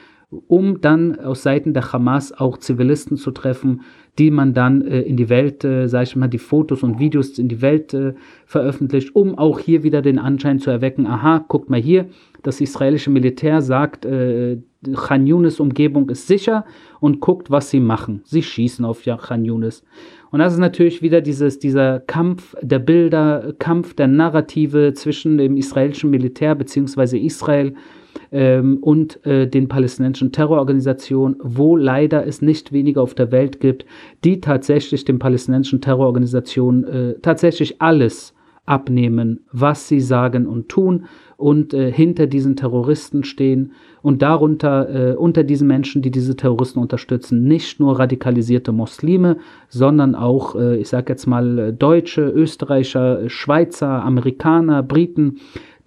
um 0.49 0.81
dann 0.81 1.19
aus 1.19 1.43
Seiten 1.43 1.75
der 1.75 1.93
Hamas 1.93 2.33
auch 2.33 2.59
Zivilisten 2.59 3.17
zu 3.17 3.31
treffen, 3.31 3.83
die 4.19 4.31
man 4.31 4.55
dann 4.55 4.83
äh, 4.83 5.01
in 5.01 5.17
die 5.17 5.29
Welt, 5.29 5.65
äh, 5.65 5.89
sage 5.89 6.05
ich 6.05 6.17
mal, 6.17 6.29
die 6.29 6.39
Fotos 6.39 6.83
und 6.83 6.99
Videos 6.99 7.39
in 7.39 7.49
die 7.49 7.63
Welt 7.63 7.95
äh, 7.95 8.15
veröffentlicht, 8.47 9.15
um 9.15 9.39
auch 9.39 9.59
hier 9.59 9.83
wieder 9.83 10.03
den 10.03 10.19
Anschein 10.19 10.59
zu 10.59 10.71
erwecken, 10.71 11.07
aha, 11.07 11.45
guckt 11.49 11.71
mal 11.71 11.81
hier, 11.81 12.07
das 12.43 12.61
israelische 12.61 13.11
Militär 13.11 13.63
sagt, 13.63 14.05
äh, 14.05 14.59
Khan 14.95 15.27
Yunis 15.27 15.61
Umgebung 15.61 16.09
ist 16.11 16.27
sicher 16.27 16.65
und 17.01 17.21
guckt, 17.21 17.51
was 17.51 17.71
sie 17.71 17.81
machen. 17.81 18.23
Sie 18.25 18.43
schießen 18.43 18.85
auf 18.85 19.05
Khan 19.05 19.45
Yunis. 19.45 19.85
Und 20.31 20.41
das 20.41 20.55
ist 20.55 20.59
natürlich 20.59 21.03
wieder 21.03 21.21
dieses, 21.21 21.59
dieser 21.59 22.01
Kampf 22.01 22.57
der 22.61 22.81
Bilder, 22.81 23.53
Kampf 23.59 23.95
der 23.95 24.09
Narrative 24.09 24.93
zwischen 24.95 25.39
dem 25.39 25.57
israelischen 25.57 26.11
Militär 26.11 26.55
bzw. 26.55 27.19
Israel 27.19 27.75
ähm, 28.33 28.79
und 28.81 29.25
äh, 29.27 29.47
den 29.47 29.69
palästinensischen 29.69 30.33
Terrororganisationen, 30.33 31.37
wo 31.43 31.77
leider 31.77 32.27
es 32.27 32.43
nicht 32.43 32.73
weniger 32.73 33.03
auf 33.03 33.15
der 33.15 33.31
Welt 33.31 33.61
gibt, 33.61 33.85
die 34.25 34.41
tatsächlich 34.41 35.05
den 35.05 35.19
palästinensischen 35.19 35.81
Terrororganisationen 35.81 36.85
äh, 36.85 37.15
tatsächlich 37.21 37.81
alles 37.81 38.35
abnehmen, 38.65 39.41
was 39.51 39.89
sie 39.89 40.01
sagen 40.01 40.47
und 40.47 40.69
tun 40.69 41.07
und 41.37 41.75
äh, 41.75 41.91
hinter 41.91 42.29
diesen 42.29 42.55
Terroristen 42.55 43.25
stehen 43.25 43.73
und 44.03 44.23
darunter 44.23 45.11
äh, 45.11 45.17
unter 45.17 45.43
diesen 45.43 45.67
Menschen, 45.67 46.01
die 46.01 46.13
diese 46.13 46.37
Terroristen 46.37 46.79
unterstützen, 46.79 47.43
nicht 47.43 47.81
nur 47.81 47.99
radikalisierte 47.99 48.71
Muslime, 48.71 49.39
sondern 49.69 50.15
auch, 50.15 50.55
äh, 50.55 50.77
ich 50.77 50.89
sage 50.89 51.13
jetzt 51.13 51.27
mal, 51.27 51.59
äh, 51.59 51.73
Deutsche, 51.73 52.23
Österreicher, 52.23 53.29
Schweizer, 53.29 54.05
Amerikaner, 54.05 54.85
Briten, 54.85 55.39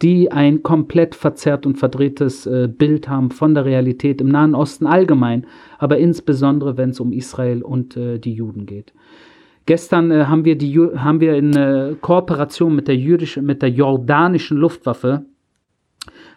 die 0.02 0.32
ein 0.32 0.62
komplett 0.62 1.16
verzerrt 1.16 1.66
und 1.66 1.78
verdrehtes 1.78 2.46
äh, 2.46 2.68
Bild 2.68 3.08
haben 3.08 3.32
von 3.32 3.54
der 3.54 3.66
Realität 3.66 4.20
im 4.20 4.28
Nahen 4.28 4.56
Osten 4.56 4.88
allgemein, 4.88 5.46
aber 5.78 5.98
insbesondere 5.98 6.78
wenn 6.78 6.90
es 6.90 7.00
um 7.00 7.14
Israel 7.14 7.64
und 7.64 7.96
äh, 7.96 8.20
die 8.20 8.34
Juden 8.34 8.66
geht. 8.66 8.94
Gestern 9.66 10.12
äh, 10.12 10.26
haben, 10.26 10.46
wir 10.46 10.58
die, 10.58 10.78
haben 10.78 11.22
wir 11.22 11.36
in 11.36 11.56
äh, 11.56 11.96
Kooperation 12.02 12.76
mit 12.76 12.88
der, 12.88 12.98
jüdischen, 12.98 13.46
mit 13.46 13.62
der 13.62 13.70
jordanischen 13.70 14.58
Luftwaffe 14.58 15.26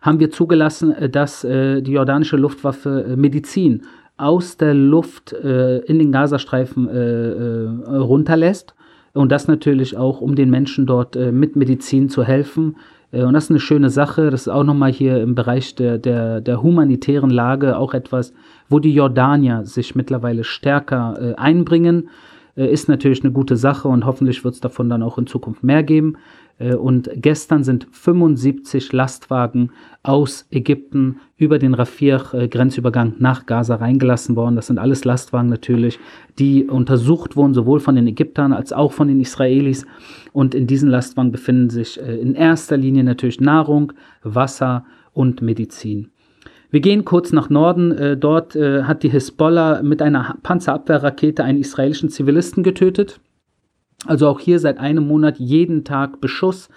haben 0.00 0.20
wir 0.20 0.30
zugelassen, 0.30 0.94
dass 1.10 1.42
die 1.42 1.92
jordanische 1.92 2.36
Luftwaffe 2.36 3.16
Medizin 3.18 3.82
aus 4.16 4.56
der 4.56 4.72
Luft 4.72 5.32
in 5.32 5.98
den 5.98 6.12
Gazastreifen 6.12 6.88
runterlässt. 6.88 8.74
Und 9.12 9.32
das 9.32 9.48
natürlich 9.48 9.96
auch, 9.96 10.20
um 10.20 10.36
den 10.36 10.50
Menschen 10.50 10.86
dort 10.86 11.16
mit 11.16 11.56
Medizin 11.56 12.08
zu 12.08 12.22
helfen. 12.22 12.76
Und 13.10 13.32
das 13.32 13.44
ist 13.44 13.50
eine 13.50 13.60
schöne 13.60 13.88
Sache. 13.88 14.30
Das 14.30 14.42
ist 14.42 14.48
auch 14.48 14.64
nochmal 14.64 14.92
hier 14.92 15.22
im 15.22 15.34
Bereich 15.34 15.74
der, 15.74 15.96
der, 15.96 16.40
der 16.42 16.62
humanitären 16.62 17.30
Lage 17.30 17.78
auch 17.78 17.94
etwas, 17.94 18.34
wo 18.68 18.80
die 18.80 18.92
Jordanier 18.92 19.64
sich 19.64 19.94
mittlerweile 19.94 20.44
stärker 20.44 21.38
einbringen. 21.38 22.10
Äh, 22.58 22.70
ist 22.72 22.88
natürlich 22.88 23.22
eine 23.22 23.32
gute 23.32 23.56
Sache 23.56 23.88
und 23.88 24.04
hoffentlich 24.04 24.44
wird 24.44 24.54
es 24.54 24.60
davon 24.60 24.88
dann 24.90 25.02
auch 25.02 25.16
in 25.16 25.26
Zukunft 25.26 25.62
mehr 25.62 25.82
geben. 25.82 26.16
Äh, 26.58 26.74
und 26.74 27.10
gestern 27.16 27.64
sind 27.64 27.86
75 27.90 28.92
Lastwagen 28.92 29.70
aus 30.02 30.46
Ägypten 30.50 31.20
über 31.36 31.58
den 31.58 31.74
Rafir-Grenzübergang 31.74 33.14
nach 33.18 33.46
Gaza 33.46 33.76
reingelassen 33.76 34.36
worden. 34.36 34.56
Das 34.56 34.66
sind 34.66 34.78
alles 34.78 35.04
Lastwagen 35.04 35.48
natürlich, 35.48 35.98
die 36.38 36.64
untersucht 36.64 37.36
wurden, 37.36 37.54
sowohl 37.54 37.80
von 37.80 37.94
den 37.94 38.06
Ägyptern 38.06 38.52
als 38.52 38.72
auch 38.72 38.92
von 38.92 39.08
den 39.08 39.20
Israelis. 39.20 39.86
Und 40.32 40.54
in 40.54 40.66
diesen 40.66 40.88
Lastwagen 40.88 41.32
befinden 41.32 41.70
sich 41.70 42.00
äh, 42.00 42.16
in 42.16 42.34
erster 42.34 42.76
Linie 42.76 43.04
natürlich 43.04 43.40
Nahrung, 43.40 43.92
Wasser 44.22 44.84
und 45.12 45.42
Medizin. 45.42 46.10
Wir 46.70 46.80
gehen 46.80 47.04
kurz 47.04 47.32
nach 47.32 47.48
Norden. 47.48 47.92
Äh, 47.92 48.16
dort 48.16 48.54
äh, 48.54 48.82
hat 48.82 49.02
die 49.02 49.08
Hisbollah 49.08 49.82
mit 49.82 50.02
einer 50.02 50.36
Panzerabwehrrakete 50.42 51.42
einen 51.42 51.58
israelischen 51.58 52.10
Zivilisten 52.10 52.62
getötet. 52.62 53.20
Also 54.06 54.28
auch 54.28 54.40
hier 54.40 54.58
seit 54.58 54.78
einem 54.78 55.06
Monat 55.06 55.38
jeden 55.38 55.84
Tag 55.84 56.20
Beschuss. 56.20 56.68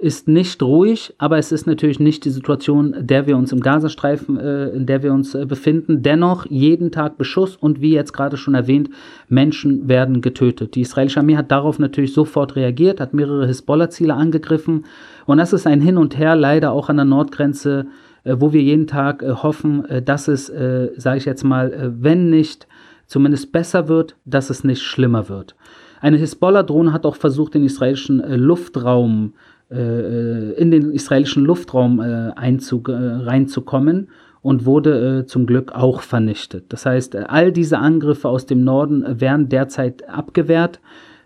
Ist 0.00 0.28
nicht 0.28 0.62
ruhig, 0.62 1.12
aber 1.18 1.38
es 1.38 1.50
ist 1.50 1.66
natürlich 1.66 1.98
nicht 1.98 2.24
die 2.24 2.30
Situation, 2.30 2.94
in 2.94 3.06
der 3.08 3.26
wir 3.26 3.36
uns 3.36 3.50
im 3.50 3.58
Gazastreifen, 3.58 4.38
äh, 4.38 4.68
in 4.68 4.86
der 4.86 5.02
wir 5.02 5.12
uns 5.12 5.34
äh, 5.34 5.44
befinden. 5.44 6.02
Dennoch 6.02 6.46
jeden 6.46 6.92
Tag 6.92 7.18
Beschuss 7.18 7.56
und 7.56 7.80
wie 7.80 7.94
jetzt 7.94 8.12
gerade 8.12 8.36
schon 8.36 8.54
erwähnt, 8.54 8.90
Menschen 9.28 9.88
werden 9.88 10.20
getötet. 10.20 10.76
Die 10.76 10.82
israelische 10.82 11.18
Armee 11.18 11.36
hat 11.36 11.50
darauf 11.50 11.80
natürlich 11.80 12.12
sofort 12.12 12.54
reagiert, 12.54 13.00
hat 13.00 13.12
mehrere 13.12 13.48
Hisbollah-Ziele 13.48 14.14
angegriffen 14.14 14.84
und 15.26 15.38
das 15.38 15.52
ist 15.52 15.66
ein 15.66 15.80
Hin 15.80 15.96
und 15.96 16.16
Her 16.16 16.36
leider 16.36 16.70
auch 16.70 16.88
an 16.88 16.96
der 16.96 17.04
Nordgrenze 17.04 17.88
äh, 18.28 18.36
wo 18.38 18.52
wir 18.52 18.62
jeden 18.62 18.86
Tag 18.86 19.22
äh, 19.22 19.30
hoffen, 19.30 19.84
äh, 19.86 20.02
dass 20.02 20.28
es, 20.28 20.46
sage 20.46 21.18
ich 21.18 21.24
jetzt 21.24 21.44
mal, 21.44 21.94
wenn 21.98 22.30
nicht 22.30 22.66
zumindest 23.06 23.52
besser 23.52 23.88
wird, 23.88 24.16
dass 24.24 24.50
es 24.50 24.64
nicht 24.64 24.82
schlimmer 24.82 25.28
wird. 25.28 25.54
Eine 26.00 26.16
Hisbollah-Drohne 26.16 26.92
hat 26.92 27.06
auch 27.06 27.16
versucht, 27.16 27.54
den 27.54 27.64
israelischen 27.64 28.18
Luftraum, 28.18 29.34
in 29.70 30.70
den 30.70 30.92
israelischen 30.92 31.44
Luftraum 31.44 32.00
einzug, 32.00 32.88
reinzukommen 32.88 34.08
und 34.40 34.64
wurde 34.64 35.26
zum 35.26 35.44
Glück 35.44 35.72
auch 35.72 36.00
vernichtet. 36.00 36.64
Das 36.70 36.86
heißt, 36.86 37.16
all 37.16 37.52
diese 37.52 37.78
Angriffe 37.78 38.28
aus 38.28 38.46
dem 38.46 38.64
Norden 38.64 39.20
werden 39.20 39.50
derzeit 39.50 40.08
abgewehrt. 40.08 40.80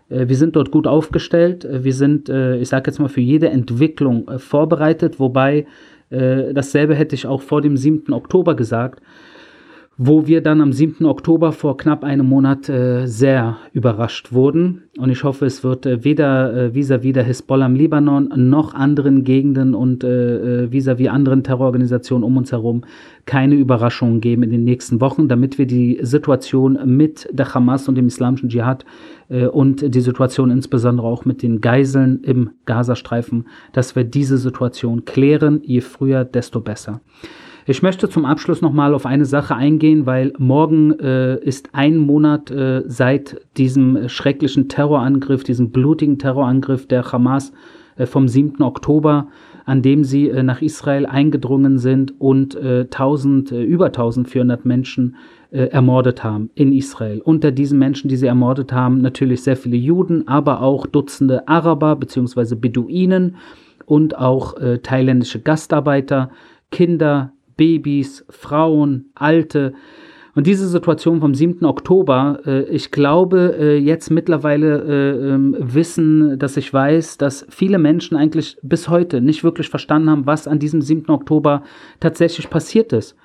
Wir 0.09 0.35
sind 0.35 0.57
dort 0.57 0.71
gut 0.71 0.87
aufgestellt. 0.87 1.65
Wir 1.71 1.93
sind, 1.93 2.27
ich 2.27 2.67
sage 2.67 2.91
jetzt 2.91 2.99
mal, 2.99 3.07
für 3.07 3.21
jede 3.21 3.47
Entwicklung 3.47 4.29
vorbereitet, 4.39 5.21
wobei 5.21 5.65
äh, 6.13 6.53
dasselbe 6.53 6.93
hätte 6.93 7.15
ich 7.15 7.25
auch 7.25 7.41
vor 7.41 7.61
dem 7.61 7.75
7. 7.75 8.13
Oktober 8.13 8.55
gesagt, 8.55 9.01
wo 9.97 10.25
wir 10.25 10.41
dann 10.41 10.59
am 10.59 10.73
7. 10.73 11.05
Oktober 11.05 11.51
vor 11.51 11.77
knapp 11.77 12.03
einem 12.03 12.27
Monat 12.27 12.67
äh, 12.67 13.05
sehr 13.05 13.57
überrascht 13.73 14.33
wurden. 14.33 14.83
Und 14.97 15.11
ich 15.11 15.23
hoffe, 15.23 15.45
es 15.45 15.63
wird 15.63 15.85
äh, 15.85 16.03
weder 16.03 16.53
äh, 16.53 16.73
vis-à-vis 16.73 17.13
der 17.13 17.23
Hisbollah 17.23 17.67
im 17.67 17.75
Libanon 17.75 18.33
noch 18.35 18.73
anderen 18.73 19.23
Gegenden 19.23 19.75
und 19.75 20.03
äh, 20.03 20.63
äh, 20.63 20.71
vis-à-vis 20.71 21.07
-vis 21.07 21.11
anderen 21.11 21.43
Terrororganisationen 21.43 22.23
um 22.23 22.37
uns 22.37 22.51
herum 22.51 22.81
keine 23.25 23.55
Überraschungen 23.55 24.19
geben 24.19 24.41
in 24.41 24.49
den 24.49 24.63
nächsten 24.63 24.99
Wochen, 24.99 25.27
damit 25.27 25.59
wir 25.59 25.67
die 25.67 25.99
Situation 26.01 26.79
mit 26.85 27.29
der 27.31 27.53
Hamas 27.53 27.87
und 27.87 27.95
dem 27.95 28.07
islamischen 28.07 28.49
Dschihad 28.49 28.85
und 29.29 29.95
die 29.95 30.01
Situation 30.01 30.51
insbesondere 30.51 31.07
auch 31.07 31.23
mit 31.23 31.41
den 31.41 31.61
Geiseln 31.61 32.21
im 32.23 32.49
Gazastreifen, 32.65 33.47
dass 33.71 33.95
wir 33.95 34.03
diese 34.03 34.37
Situation 34.37 35.05
klären. 35.05 35.61
Je 35.63 35.79
früher, 35.79 36.25
desto 36.25 36.59
besser. 36.59 36.99
Ich 37.65 37.81
möchte 37.81 38.09
zum 38.09 38.25
Abschluss 38.25 38.61
nochmal 38.61 38.93
auf 38.93 39.05
eine 39.05 39.23
Sache 39.23 39.55
eingehen, 39.55 40.05
weil 40.05 40.33
morgen 40.37 40.99
äh, 40.99 41.39
ist 41.39 41.69
ein 41.71 41.97
Monat 41.97 42.51
äh, 42.51 42.83
seit 42.85 43.39
diesem 43.55 44.09
schrecklichen 44.09 44.67
Terrorangriff, 44.67 45.43
diesem 45.43 45.71
blutigen 45.71 46.19
Terrorangriff 46.19 46.87
der 46.87 47.09
Hamas 47.09 47.53
äh, 47.95 48.05
vom 48.05 48.27
7. 48.27 48.61
Oktober, 48.61 49.27
an 49.65 49.81
dem 49.81 50.03
sie 50.03 50.29
äh, 50.29 50.43
nach 50.43 50.61
Israel 50.61 51.05
eingedrungen 51.05 51.77
sind 51.77 52.19
und 52.19 52.57
1000, 52.57 53.51
äh, 53.51 53.61
äh, 53.61 53.63
über 53.63 53.85
1400 53.87 54.65
Menschen 54.65 55.15
ermordet 55.51 56.23
haben 56.23 56.49
in 56.55 56.73
Israel. 56.73 57.21
Unter 57.21 57.51
diesen 57.51 57.77
Menschen, 57.77 58.07
die 58.07 58.15
sie 58.15 58.25
ermordet 58.25 58.73
haben, 58.73 59.01
natürlich 59.01 59.43
sehr 59.43 59.55
viele 59.55 59.77
Juden, 59.77 60.27
aber 60.27 60.63
auch 60.63 60.87
Dutzende 60.87 61.47
Araber 61.47 61.95
bzw. 61.95 62.55
Beduinen 62.55 63.35
und 63.85 64.17
auch 64.17 64.55
thailändische 64.81 65.41
Gastarbeiter, 65.41 66.31
Kinder, 66.71 67.33
Babys, 67.57 68.25
Frauen, 68.29 69.05
Alte. 69.15 69.73
Und 70.35 70.47
diese 70.47 70.67
Situation 70.67 71.19
vom 71.19 71.35
7. 71.35 71.63
Oktober, 71.65 72.39
äh, 72.45 72.63
ich 72.63 72.91
glaube 72.91 73.55
äh, 73.59 73.77
jetzt 73.77 74.09
mittlerweile 74.09 74.81
äh, 74.81 75.33
ähm, 75.33 75.55
wissen, 75.59 76.39
dass 76.39 76.57
ich 76.57 76.73
weiß, 76.73 77.17
dass 77.17 77.45
viele 77.49 77.77
Menschen 77.77 78.17
eigentlich 78.17 78.57
bis 78.63 78.89
heute 78.89 79.21
nicht 79.21 79.43
wirklich 79.43 79.69
verstanden 79.69 80.09
haben, 80.09 80.25
was 80.25 80.47
an 80.47 80.59
diesem 80.59 80.81
7. 80.81 81.09
Oktober 81.09 81.63
tatsächlich 81.99 82.49
passiert 82.49 82.93
ist. 82.93 83.15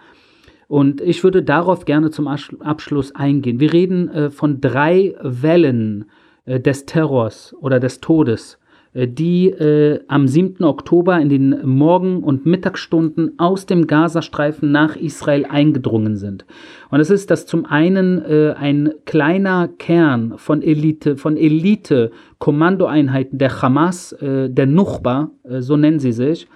Und 0.69 1.01
ich 1.01 1.25
würde 1.25 1.43
darauf 1.43 1.87
gerne 1.87 2.11
zum 2.11 2.29
Abschluss 2.29 3.15
eingehen. 3.15 3.59
Wir 3.59 3.73
reden 3.73 4.11
äh, 4.11 4.31
von 4.31 4.61
drei 4.61 5.15
Wellen 5.23 6.05
äh, 6.45 6.61
des 6.61 6.85
Terrors 6.85 7.55
oder 7.61 7.81
des 7.81 8.01
Todes. 8.01 8.59
Äh, 8.99 9.09
die 9.09 9.49
äh, 9.51 10.01
am 10.09 10.27
7. 10.27 10.65
Oktober 10.65 11.19
in 11.21 11.29
den 11.29 11.61
Morgen- 11.65 12.23
und 12.23 12.47
Mittagsstunden 12.47 13.39
aus 13.39 13.67
dem 13.67 13.87
Gazastreifen 13.87 14.73
nach 14.73 14.97
Israel 14.97 15.47
eingedrungen 15.47 16.17
sind. 16.17 16.45
Und 16.91 17.01
es 17.01 17.11
ist, 17.11 17.31
dass 17.31 17.47
zum 17.47 17.65
einen 17.65 18.23
äh, 18.25 18.55
ein 18.59 18.93
kleiner 19.05 19.69
Kern 19.69 20.35
von 20.37 20.63
Elite, 20.63 21.17
von 21.17 21.37
Elite 21.37 22.11
Kommandoeinheiten 22.39 23.39
der 23.39 23.63
Hamas, 23.63 24.13
äh, 24.13 24.51
der 24.51 24.67
Nuchba, 24.67 25.31
äh, 25.45 25.61
so 25.61 25.77
nennen 25.77 26.01
sie 26.01 26.13
sich, 26.13 26.49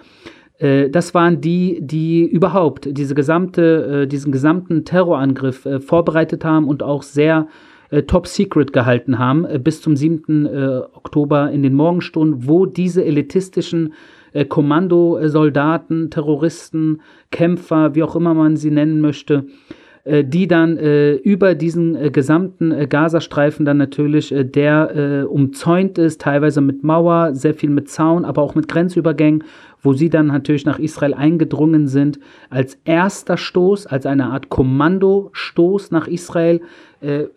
äh, 0.58 0.90
das 0.90 1.14
waren 1.14 1.40
die, 1.40 1.78
die 1.80 2.24
überhaupt 2.24 2.88
diese 2.90 3.14
gesamte, 3.14 4.06
diesen 4.06 4.32
gesamten 4.32 4.84
Terrorangriff 4.84 5.66
vorbereitet 5.80 6.44
haben 6.44 6.66
und 6.66 6.82
auch 6.82 7.02
sehr 7.02 7.46
äh, 7.48 7.71
Top 8.00 8.26
Secret 8.26 8.72
gehalten 8.72 9.18
haben, 9.18 9.44
äh, 9.44 9.58
bis 9.58 9.82
zum 9.82 9.96
7. 9.96 10.46
Äh, 10.46 10.80
Oktober 10.94 11.50
in 11.50 11.62
den 11.62 11.74
Morgenstunden, 11.74 12.48
wo 12.48 12.64
diese 12.64 13.04
elitistischen 13.04 13.92
äh, 14.32 14.46
Kommandosoldaten, 14.46 16.10
Terroristen, 16.10 17.02
Kämpfer, 17.30 17.94
wie 17.94 18.02
auch 18.02 18.16
immer 18.16 18.32
man 18.32 18.56
sie 18.56 18.70
nennen 18.70 19.00
möchte, 19.00 19.34
äh, 19.34 19.72
die 20.04 20.48
dann 20.48 20.78
äh, 20.78 21.14
über 21.14 21.54
diesen 21.54 21.94
äh, 21.94 22.10
gesamten 22.10 22.72
äh, 22.72 22.88
Gazastreifen 22.88 23.64
dann 23.64 23.76
natürlich, 23.76 24.32
äh, 24.32 24.44
der 24.44 24.96
äh, 24.96 25.22
umzäunt 25.22 25.96
ist, 25.96 26.20
teilweise 26.20 26.60
mit 26.60 26.82
Mauer, 26.82 27.36
sehr 27.36 27.54
viel 27.54 27.70
mit 27.70 27.88
Zaun, 27.88 28.24
aber 28.24 28.42
auch 28.42 28.56
mit 28.56 28.66
Grenzübergängen, 28.66 29.44
wo 29.80 29.92
sie 29.92 30.10
dann 30.10 30.26
natürlich 30.26 30.64
nach 30.64 30.80
Israel 30.80 31.14
eingedrungen 31.14 31.86
sind, 31.86 32.18
als 32.50 32.78
erster 32.84 33.36
Stoß, 33.36 33.86
als 33.86 34.04
eine 34.04 34.26
Art 34.26 34.48
Kommandostoß 34.48 35.90
nach 35.90 36.06
Israel, 36.06 36.60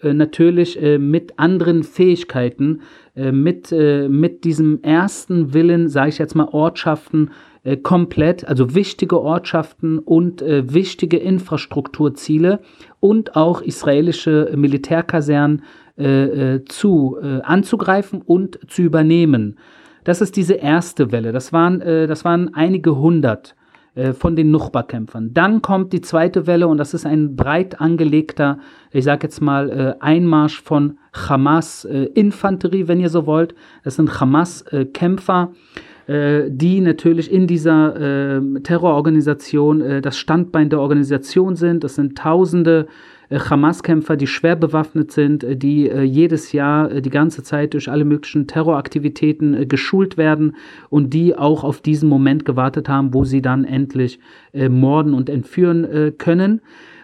natürlich 0.04 0.80
mit 0.99 1.39
anderen 1.39 1.82
Fähigkeiten, 1.82 2.82
mit, 3.15 3.71
mit 3.71 4.43
diesem 4.43 4.84
ersten 4.84 5.56
Willen, 5.56 5.89
sage 5.89 6.10
ich 6.10 6.19
jetzt 6.19 6.36
mal, 6.36 6.49
Ortschaften 6.51 7.32
äh, 7.65 7.78
komplett, 7.78 8.47
also 8.47 8.75
wichtige 8.75 9.19
Ortschaften 9.19 9.97
und 9.97 10.43
äh, 10.43 10.71
wichtige 10.71 11.17
Infrastrukturziele 11.17 12.60
und 12.99 13.36
auch 13.36 13.62
israelische 13.62 14.51
Militärkasernen 14.56 15.63
äh, 15.97 16.56
äh, 16.56 16.65
zu 16.65 17.17
anzugreifen 17.43 18.21
und 18.21 18.60
zu 18.67 18.84
übernehmen. 18.84 19.58
Das 20.04 20.21
ist 20.21 20.36
diese 20.36 20.54
erste 20.54 21.12
Welle. 21.12 21.32
Das 21.32 21.51
waren, 21.51 21.80
das 21.80 22.23
waren 22.23 22.54
einige 22.54 22.95
hundert 22.97 23.56
von 24.13 24.36
den 24.36 24.51
Nuchba-Kämpfern. 24.51 25.34
Dann 25.34 25.62
kommt 25.62 25.93
die 25.93 26.01
zweite 26.01 26.45
Welle 26.45 26.67
und 26.67 26.78
das 26.78 26.93
ist 26.93 27.06
ein 27.06 27.36
breit 27.36 27.80
angelegter, 27.82 28.60
ich 28.91 29.06
sage 29.06 29.25
jetzt 29.25 29.41
mal, 29.41 29.95
Einmarsch 30.01 30.62
von 30.62 30.99
Hamas-Infanterie, 31.13 32.88
wenn 32.88 32.99
ihr 32.99 33.10
so 33.10 33.25
wollt. 33.25 33.56
Das 33.84 33.95
sind 33.95 34.19
Hamas-Kämpfer, 34.19 35.54
die 36.07 36.81
natürlich 36.81 37.31
in 37.31 37.47
dieser 37.47 38.37
äh, 38.37 38.59
Terrororganisation 38.61 39.81
äh, 39.81 40.01
das 40.01 40.19
Standbein 40.19 40.69
der 40.69 40.79
Organisation 40.79 41.55
sind. 41.55 41.83
Das 41.83 41.95
sind 41.95 42.15
tausende 42.15 42.87
äh, 43.29 43.39
Hamas-Kämpfer, 43.39 44.15
die 44.15 44.27
schwer 44.27 44.55
bewaffnet 44.55 45.11
sind, 45.11 45.43
äh, 45.43 45.55
die 45.55 45.89
äh, 45.89 46.03
jedes 46.03 46.51
Jahr 46.51 47.01
die 47.01 47.09
ganze 47.09 47.43
Zeit 47.43 47.73
durch 47.73 47.89
alle 47.89 48.05
möglichen 48.05 48.47
Terroraktivitäten 48.47 49.67
geschult 49.67 50.17
werden 50.17 50.55
und 50.89 51.13
die 51.13 51.35
auch 51.35 51.63
auf 51.63 51.81
diesen 51.81 52.09
Moment 52.09 52.45
gewartet 52.45 52.89
haben, 52.89 53.13
wo 53.13 53.23
sie 53.23 53.41
dann 53.41 53.65
endlich 53.65 54.19
morden 54.53 55.13
und 55.13 55.29
entführen 55.29 56.13
können. 56.17 56.61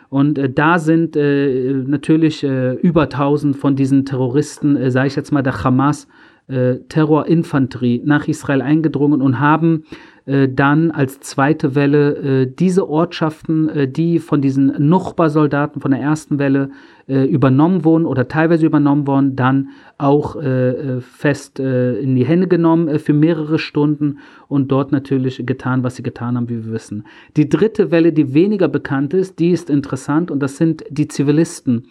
Und 0.09 0.37
äh, 0.37 0.49
da 0.49 0.77
sind 0.77 1.15
äh, 1.15 1.73
natürlich 1.87 2.43
äh, 2.43 2.73
über 2.73 3.03
1000 3.03 3.55
von 3.55 3.77
diesen 3.77 4.05
Terroristen, 4.05 4.91
sage 4.91 5.07
ich 5.07 5.15
jetzt 5.15 5.31
mal, 5.31 5.41
der 5.41 5.63
Hamas, 5.63 6.07
äh, 6.47 6.77
Terrorinfanterie 6.89 8.01
nach 8.04 8.27
Israel 8.27 8.62
eingedrungen 8.62 9.21
und 9.21 9.39
haben 9.39 9.84
äh, 10.25 10.47
dann 10.47 10.91
als 10.91 11.19
zweite 11.19 11.73
Welle 11.73 12.43
äh, 12.43 12.45
diese 12.47 12.88
Ortschaften, 12.88 13.69
äh, 13.69 13.88
die 13.88 14.19
von 14.19 14.41
diesen 14.41 14.88
Nuchba-Soldaten 14.88 15.82
von 15.82 15.91
der 15.91 15.99
ersten 15.99 16.38
Welle 16.38 16.69
äh, 17.08 17.25
übernommen 17.25 17.84
wurden 17.84 18.06
oder 18.06 18.27
teilweise 18.27 18.65
übernommen 18.65 19.08
wurden, 19.08 19.36
dann 19.36 19.69
auch 19.97 20.36
äh, 20.36 21.01
fest 21.01 21.60
in 21.60 22.15
die 22.15 22.25
Hände 22.25 22.47
genommen 22.47 22.99
für 22.99 23.13
mehrere 23.13 23.60
Stunden 23.60 24.17
und 24.47 24.71
dort 24.71 24.91
natürlich 24.91 25.43
getan, 25.45 25.84
was 25.84 25.95
sie 25.95 26.04
getan 26.04 26.38
haben, 26.38 26.49
wie 26.49 26.65
wir 26.65 26.71
wissen. 26.71 27.06
Die 27.38 27.49
dritte 27.49 27.91
Welle, 27.91 28.13
die 28.13 28.34
weniger 28.34 28.67
bekannt 28.67 29.13
ist, 29.13 29.39
die 29.39 29.51
ist 29.51 29.69
interessant 29.69 30.32
und 30.32 30.39
das 30.39 30.58
sind 30.58 30.84
die 30.89 31.08
Zivilisten 31.08 31.86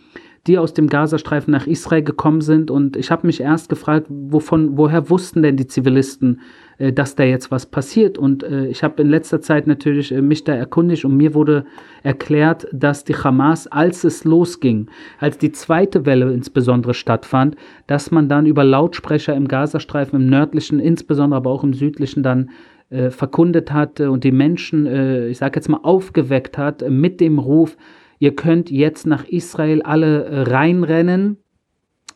die 0.46 0.56
aus 0.56 0.72
dem 0.72 0.88
Gazastreifen 0.88 1.52
nach 1.52 1.66
Israel 1.66 2.02
gekommen 2.02 2.40
sind. 2.40 2.70
Und 2.70 2.96
ich 2.96 3.10
habe 3.10 3.26
mich 3.26 3.40
erst 3.40 3.68
gefragt, 3.68 4.06
wovon, 4.08 4.76
woher 4.78 5.10
wussten 5.10 5.42
denn 5.42 5.56
die 5.56 5.66
Zivilisten, 5.66 6.40
äh, 6.78 6.92
dass 6.92 7.14
da 7.14 7.24
jetzt 7.24 7.50
was 7.50 7.66
passiert? 7.66 8.16
Und 8.16 8.42
äh, 8.42 8.66
ich 8.66 8.82
habe 8.82 9.02
in 9.02 9.10
letzter 9.10 9.42
Zeit 9.42 9.66
natürlich 9.66 10.12
äh, 10.12 10.22
mich 10.22 10.44
da 10.44 10.54
erkundigt 10.54 11.04
und 11.04 11.16
mir 11.16 11.34
wurde 11.34 11.66
erklärt, 12.02 12.66
dass 12.72 13.04
die 13.04 13.14
Hamas, 13.14 13.66
als 13.66 14.04
es 14.04 14.24
losging, 14.24 14.86
als 15.18 15.36
die 15.36 15.52
zweite 15.52 16.06
Welle 16.06 16.32
insbesondere 16.32 16.94
stattfand, 16.94 17.56
dass 17.86 18.10
man 18.10 18.28
dann 18.28 18.46
über 18.46 18.64
Lautsprecher 18.64 19.34
im 19.34 19.46
Gazastreifen, 19.46 20.20
im 20.20 20.30
nördlichen, 20.30 20.80
insbesondere 20.80 21.36
aber 21.36 21.50
auch 21.50 21.64
im 21.64 21.74
südlichen 21.74 22.22
dann 22.22 22.50
äh, 22.88 23.10
verkundet 23.10 23.72
hat 23.72 24.00
und 24.00 24.24
die 24.24 24.32
Menschen, 24.32 24.86
äh, 24.86 25.28
ich 25.28 25.38
sage 25.38 25.56
jetzt 25.56 25.68
mal, 25.68 25.80
aufgeweckt 25.82 26.56
hat 26.56 26.82
mit 26.88 27.20
dem 27.20 27.38
Ruf, 27.38 27.76
Ihr 28.20 28.36
könnt 28.36 28.70
jetzt 28.70 29.06
nach 29.06 29.24
Israel 29.24 29.80
alle 29.80 30.24
äh, 30.24 30.42
reinrennen. 30.42 31.38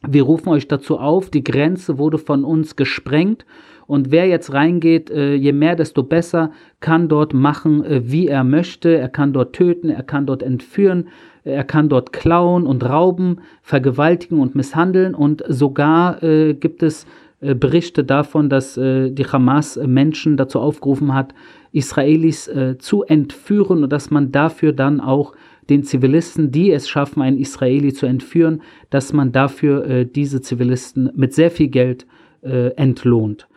Wir 0.07 0.23
rufen 0.23 0.51
euch 0.51 0.69
dazu 0.69 0.99
auf. 0.99 1.31
Die 1.31 1.43
Grenze 1.43 1.97
wurde 1.97 2.19
von 2.19 2.45
uns 2.45 2.77
gesprengt. 2.77 3.47
Und 3.87 4.11
wer 4.11 4.27
jetzt 4.27 4.53
reingeht, 4.53 5.11
äh, 5.11 5.35
je 5.35 5.53
mehr, 5.53 5.77
desto 5.77 6.03
besser, 6.03 6.51
kann 6.81 7.09
dort 7.09 7.33
machen, 7.33 7.83
äh, 7.85 8.03
wie 8.05 8.29
er 8.29 8.45
möchte. 8.45 8.95
Er 8.99 9.09
kann 9.09 9.33
dort 9.33 9.55
töten, 9.55 9.89
er 9.89 10.03
kann 10.03 10.27
dort 10.27 10.43
entführen, 10.43 11.09
er 11.43 11.65
kann 11.65 11.89
dort 11.89 12.13
klauen 12.13 12.67
und 12.67 12.85
rauben, 12.85 13.41
vergewaltigen 13.63 14.41
und 14.41 14.55
misshandeln. 14.55 15.15
Und 15.15 15.43
sogar 15.47 16.19
gibt 16.55 16.83
es 16.83 17.07
Berichte 17.39 18.03
davon, 18.03 18.49
dass 18.49 18.77
die 18.77 19.27
Hamas 19.31 19.77
Menschen 19.77 20.39
dazu 20.39 20.59
aufgerufen 20.59 21.13
hat, 21.13 21.35
Israelis 21.71 22.51
zu 22.79 23.03
entführen 23.03 23.85
und 23.85 23.93
dass 23.93 24.11
man 24.11 24.33
dafür 24.33 24.73
dann 24.73 25.01
auch 25.03 25.35
den 25.71 25.85
Zivilisten, 25.85 26.51
die 26.51 26.71
es 26.71 26.89
schaffen, 26.89 27.23
einen 27.23 27.39
Israeli 27.39 27.93
zu 27.93 28.07
entführen, 28.07 28.63
dass 28.91 29.13
man 29.13 29.33
dafür 29.33 29.87
äh, 29.87 30.07
diese 30.07 30.41
Zivilisten 30.41 31.11
mit 31.15 31.35
sehr 31.35 31.51
viel 31.51 31.69
Geld 31.69 32.07
äh, 32.43 32.69
entlohnt. 32.77 33.49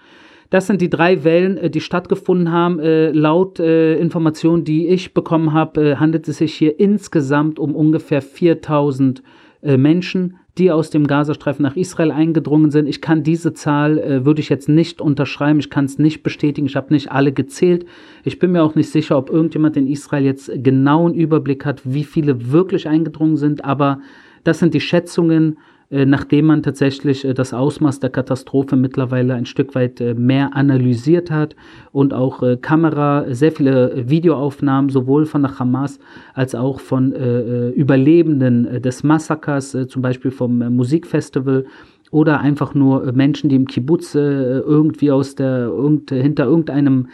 Das 0.50 0.68
sind 0.68 0.82
die 0.82 0.90
drei 0.90 1.24
Wellen, 1.24 1.58
äh, 1.58 1.70
die 1.70 1.82
stattgefunden 1.82 2.52
haben. 2.52 2.80
Äh, 2.80 3.12
laut 3.12 3.60
äh, 3.60 3.96
Informationen, 3.98 4.64
die 4.64 4.88
ich 4.88 5.14
bekommen 5.14 5.54
habe, 5.54 6.00
handelt 6.00 6.28
es 6.28 6.38
sich 6.38 6.54
hier 6.54 6.80
insgesamt 6.80 7.60
um 7.60 7.76
ungefähr 7.76 8.22
4000 8.22 9.24
Menschen, 9.64 10.38
die 10.58 10.72
aus 10.72 10.90
dem 10.90 11.08
Gazastreifen 11.08 11.64
nach 11.64 11.76
Israel 11.76 12.12
eingedrungen 12.12 12.72
sind. 12.72 12.88
Ich 12.88 13.02
kann 13.02 13.24
diese 13.24 13.54
Zahl, 13.54 13.98
äh, 14.00 14.26
würde 14.26 14.42
ich 14.42 14.50
jetzt 14.50 14.70
nicht 14.70 15.02
unterschreiben, 15.02 15.60
ich 15.60 15.70
kann 15.70 15.86
es 15.86 16.00
nicht 16.00 16.24
bestätigen, 16.24 16.68
ich 16.68 16.76
habe 16.76 16.94
nicht 16.94 17.12
alle 17.12 17.32
gezählt. 17.32 17.86
Ich 18.24 18.40
bin 18.40 18.52
mir 18.52 18.64
auch 18.64 18.76
nicht 18.76 18.90
sicher, 18.90 19.18
ob 19.18 19.30
irgendjemand 19.30 19.78
in 19.78 19.88
Israel 19.88 20.24
jetzt 20.24 20.52
genauen 20.56 21.14
Überblick 21.14 21.66
hat, 21.66 21.82
wie 21.84 22.04
viele 22.04 22.52
wirklich 22.52 22.88
eingedrungen 22.88 23.38
sind, 23.38 23.64
aber 23.64 24.02
das 24.44 24.60
sind 24.60 24.74
die 24.74 24.82
Schätzungen 24.82 25.58
nachdem 26.06 26.48
man 26.48 26.64
tatsächlich 26.64 27.24
äh, 27.24 27.34
das 27.34 27.54
Ausmaß 27.54 28.00
der 28.00 28.10
Katastrophe 28.10 28.76
mittlerweile 28.76 29.36
ein 29.36 29.46
Stück 29.46 29.74
weit 29.74 30.02
äh, 30.02 30.14
mehr 30.14 30.56
analysiert 30.56 31.32
hat 31.32 31.56
und 31.92 32.14
auch 32.14 32.44
Kamera, 32.62 33.26
sehr 33.30 33.52
viele 33.52 34.10
Videoaufnahmen 34.10 34.90
sowohl 34.90 35.26
von 35.26 35.44
der 35.44 35.58
Hamas 35.60 36.00
als 36.34 36.54
auch 36.56 36.80
von 36.80 37.12
Überlebenden 37.12 38.82
des 38.82 39.04
Massakers, 39.04 39.76
zum 39.88 40.02
Beispiel 40.02 40.32
vom 40.32 40.60
Musikfestival 40.76 41.66
oder 42.12 42.40
einfach 42.40 42.74
nur 42.74 43.12
Menschen, 43.14 43.50
die 43.50 43.56
im 43.56 43.66
Kibbutz 43.66 44.14
irgendwie 44.16 45.12
aus 45.12 45.36
der, 45.36 45.72
hinter 46.10 46.46
irgendeinem 46.46 47.08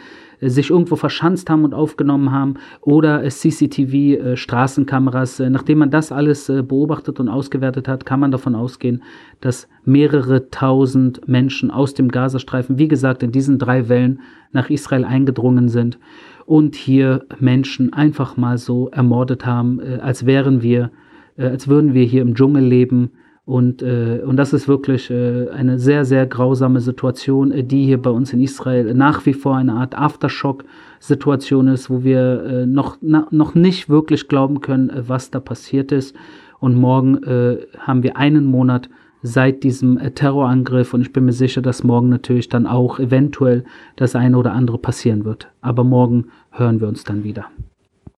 sich 0.50 0.70
irgendwo 0.70 0.96
verschanzt 0.96 1.50
haben 1.50 1.64
und 1.64 1.74
aufgenommen 1.74 2.32
haben 2.32 2.54
oder 2.80 3.28
CCTV, 3.28 3.94
äh, 3.94 4.36
Straßenkameras. 4.36 5.40
Äh, 5.40 5.50
nachdem 5.50 5.78
man 5.78 5.90
das 5.90 6.12
alles 6.12 6.48
äh, 6.48 6.62
beobachtet 6.62 7.20
und 7.20 7.28
ausgewertet 7.28 7.88
hat, 7.88 8.06
kann 8.06 8.20
man 8.20 8.30
davon 8.30 8.54
ausgehen, 8.54 9.02
dass 9.40 9.68
mehrere 9.84 10.50
tausend 10.50 11.26
Menschen 11.28 11.70
aus 11.70 11.94
dem 11.94 12.10
Gazastreifen, 12.10 12.78
wie 12.78 12.88
gesagt, 12.88 13.22
in 13.22 13.32
diesen 13.32 13.58
drei 13.58 13.88
Wellen 13.88 14.20
nach 14.52 14.70
Israel 14.70 15.04
eingedrungen 15.04 15.68
sind 15.68 15.98
und 16.46 16.74
hier 16.74 17.24
Menschen 17.38 17.92
einfach 17.92 18.36
mal 18.36 18.58
so 18.58 18.88
ermordet 18.90 19.44
haben, 19.46 19.80
als 19.80 20.26
wären 20.26 20.62
wir, 20.62 20.90
als 21.36 21.68
würden 21.68 21.94
wir 21.94 22.04
hier 22.04 22.22
im 22.22 22.34
Dschungel 22.34 22.62
leben 22.62 23.10
und, 23.46 23.82
äh, 23.82 24.22
und 24.24 24.36
das 24.36 24.54
ist 24.54 24.68
wirklich 24.68 25.10
äh, 25.10 25.50
eine 25.50 25.78
sehr, 25.78 26.06
sehr 26.06 26.26
grausame 26.26 26.80
Situation, 26.80 27.52
äh, 27.52 27.62
die 27.62 27.84
hier 27.84 28.00
bei 28.00 28.10
uns 28.10 28.32
in 28.32 28.40
Israel 28.40 28.94
nach 28.94 29.26
wie 29.26 29.34
vor 29.34 29.56
eine 29.56 29.74
Art 29.74 29.96
Aftershock-Situation 29.98 31.68
ist, 31.68 31.90
wo 31.90 32.02
wir 32.02 32.42
äh, 32.44 32.66
noch, 32.66 32.96
na, 33.02 33.26
noch 33.30 33.54
nicht 33.54 33.90
wirklich 33.90 34.28
glauben 34.28 34.62
können, 34.62 34.88
äh, 34.88 35.08
was 35.08 35.30
da 35.30 35.40
passiert 35.40 35.92
ist. 35.92 36.16
Und 36.58 36.74
morgen 36.74 37.22
äh, 37.24 37.58
haben 37.78 38.02
wir 38.02 38.16
einen 38.16 38.46
Monat 38.46 38.88
seit 39.20 39.62
diesem 39.62 39.98
Terrorangriff 40.14 40.94
und 40.94 41.02
ich 41.02 41.12
bin 41.12 41.26
mir 41.26 41.32
sicher, 41.32 41.60
dass 41.60 41.84
morgen 41.84 42.08
natürlich 42.08 42.48
dann 42.48 42.66
auch 42.66 42.98
eventuell 42.98 43.64
das 43.96 44.16
eine 44.16 44.38
oder 44.38 44.52
andere 44.52 44.78
passieren 44.78 45.24
wird. 45.24 45.50
Aber 45.60 45.84
morgen 45.84 46.26
hören 46.50 46.80
wir 46.80 46.88
uns 46.88 47.04
dann 47.04 47.24
wieder. 47.24 47.46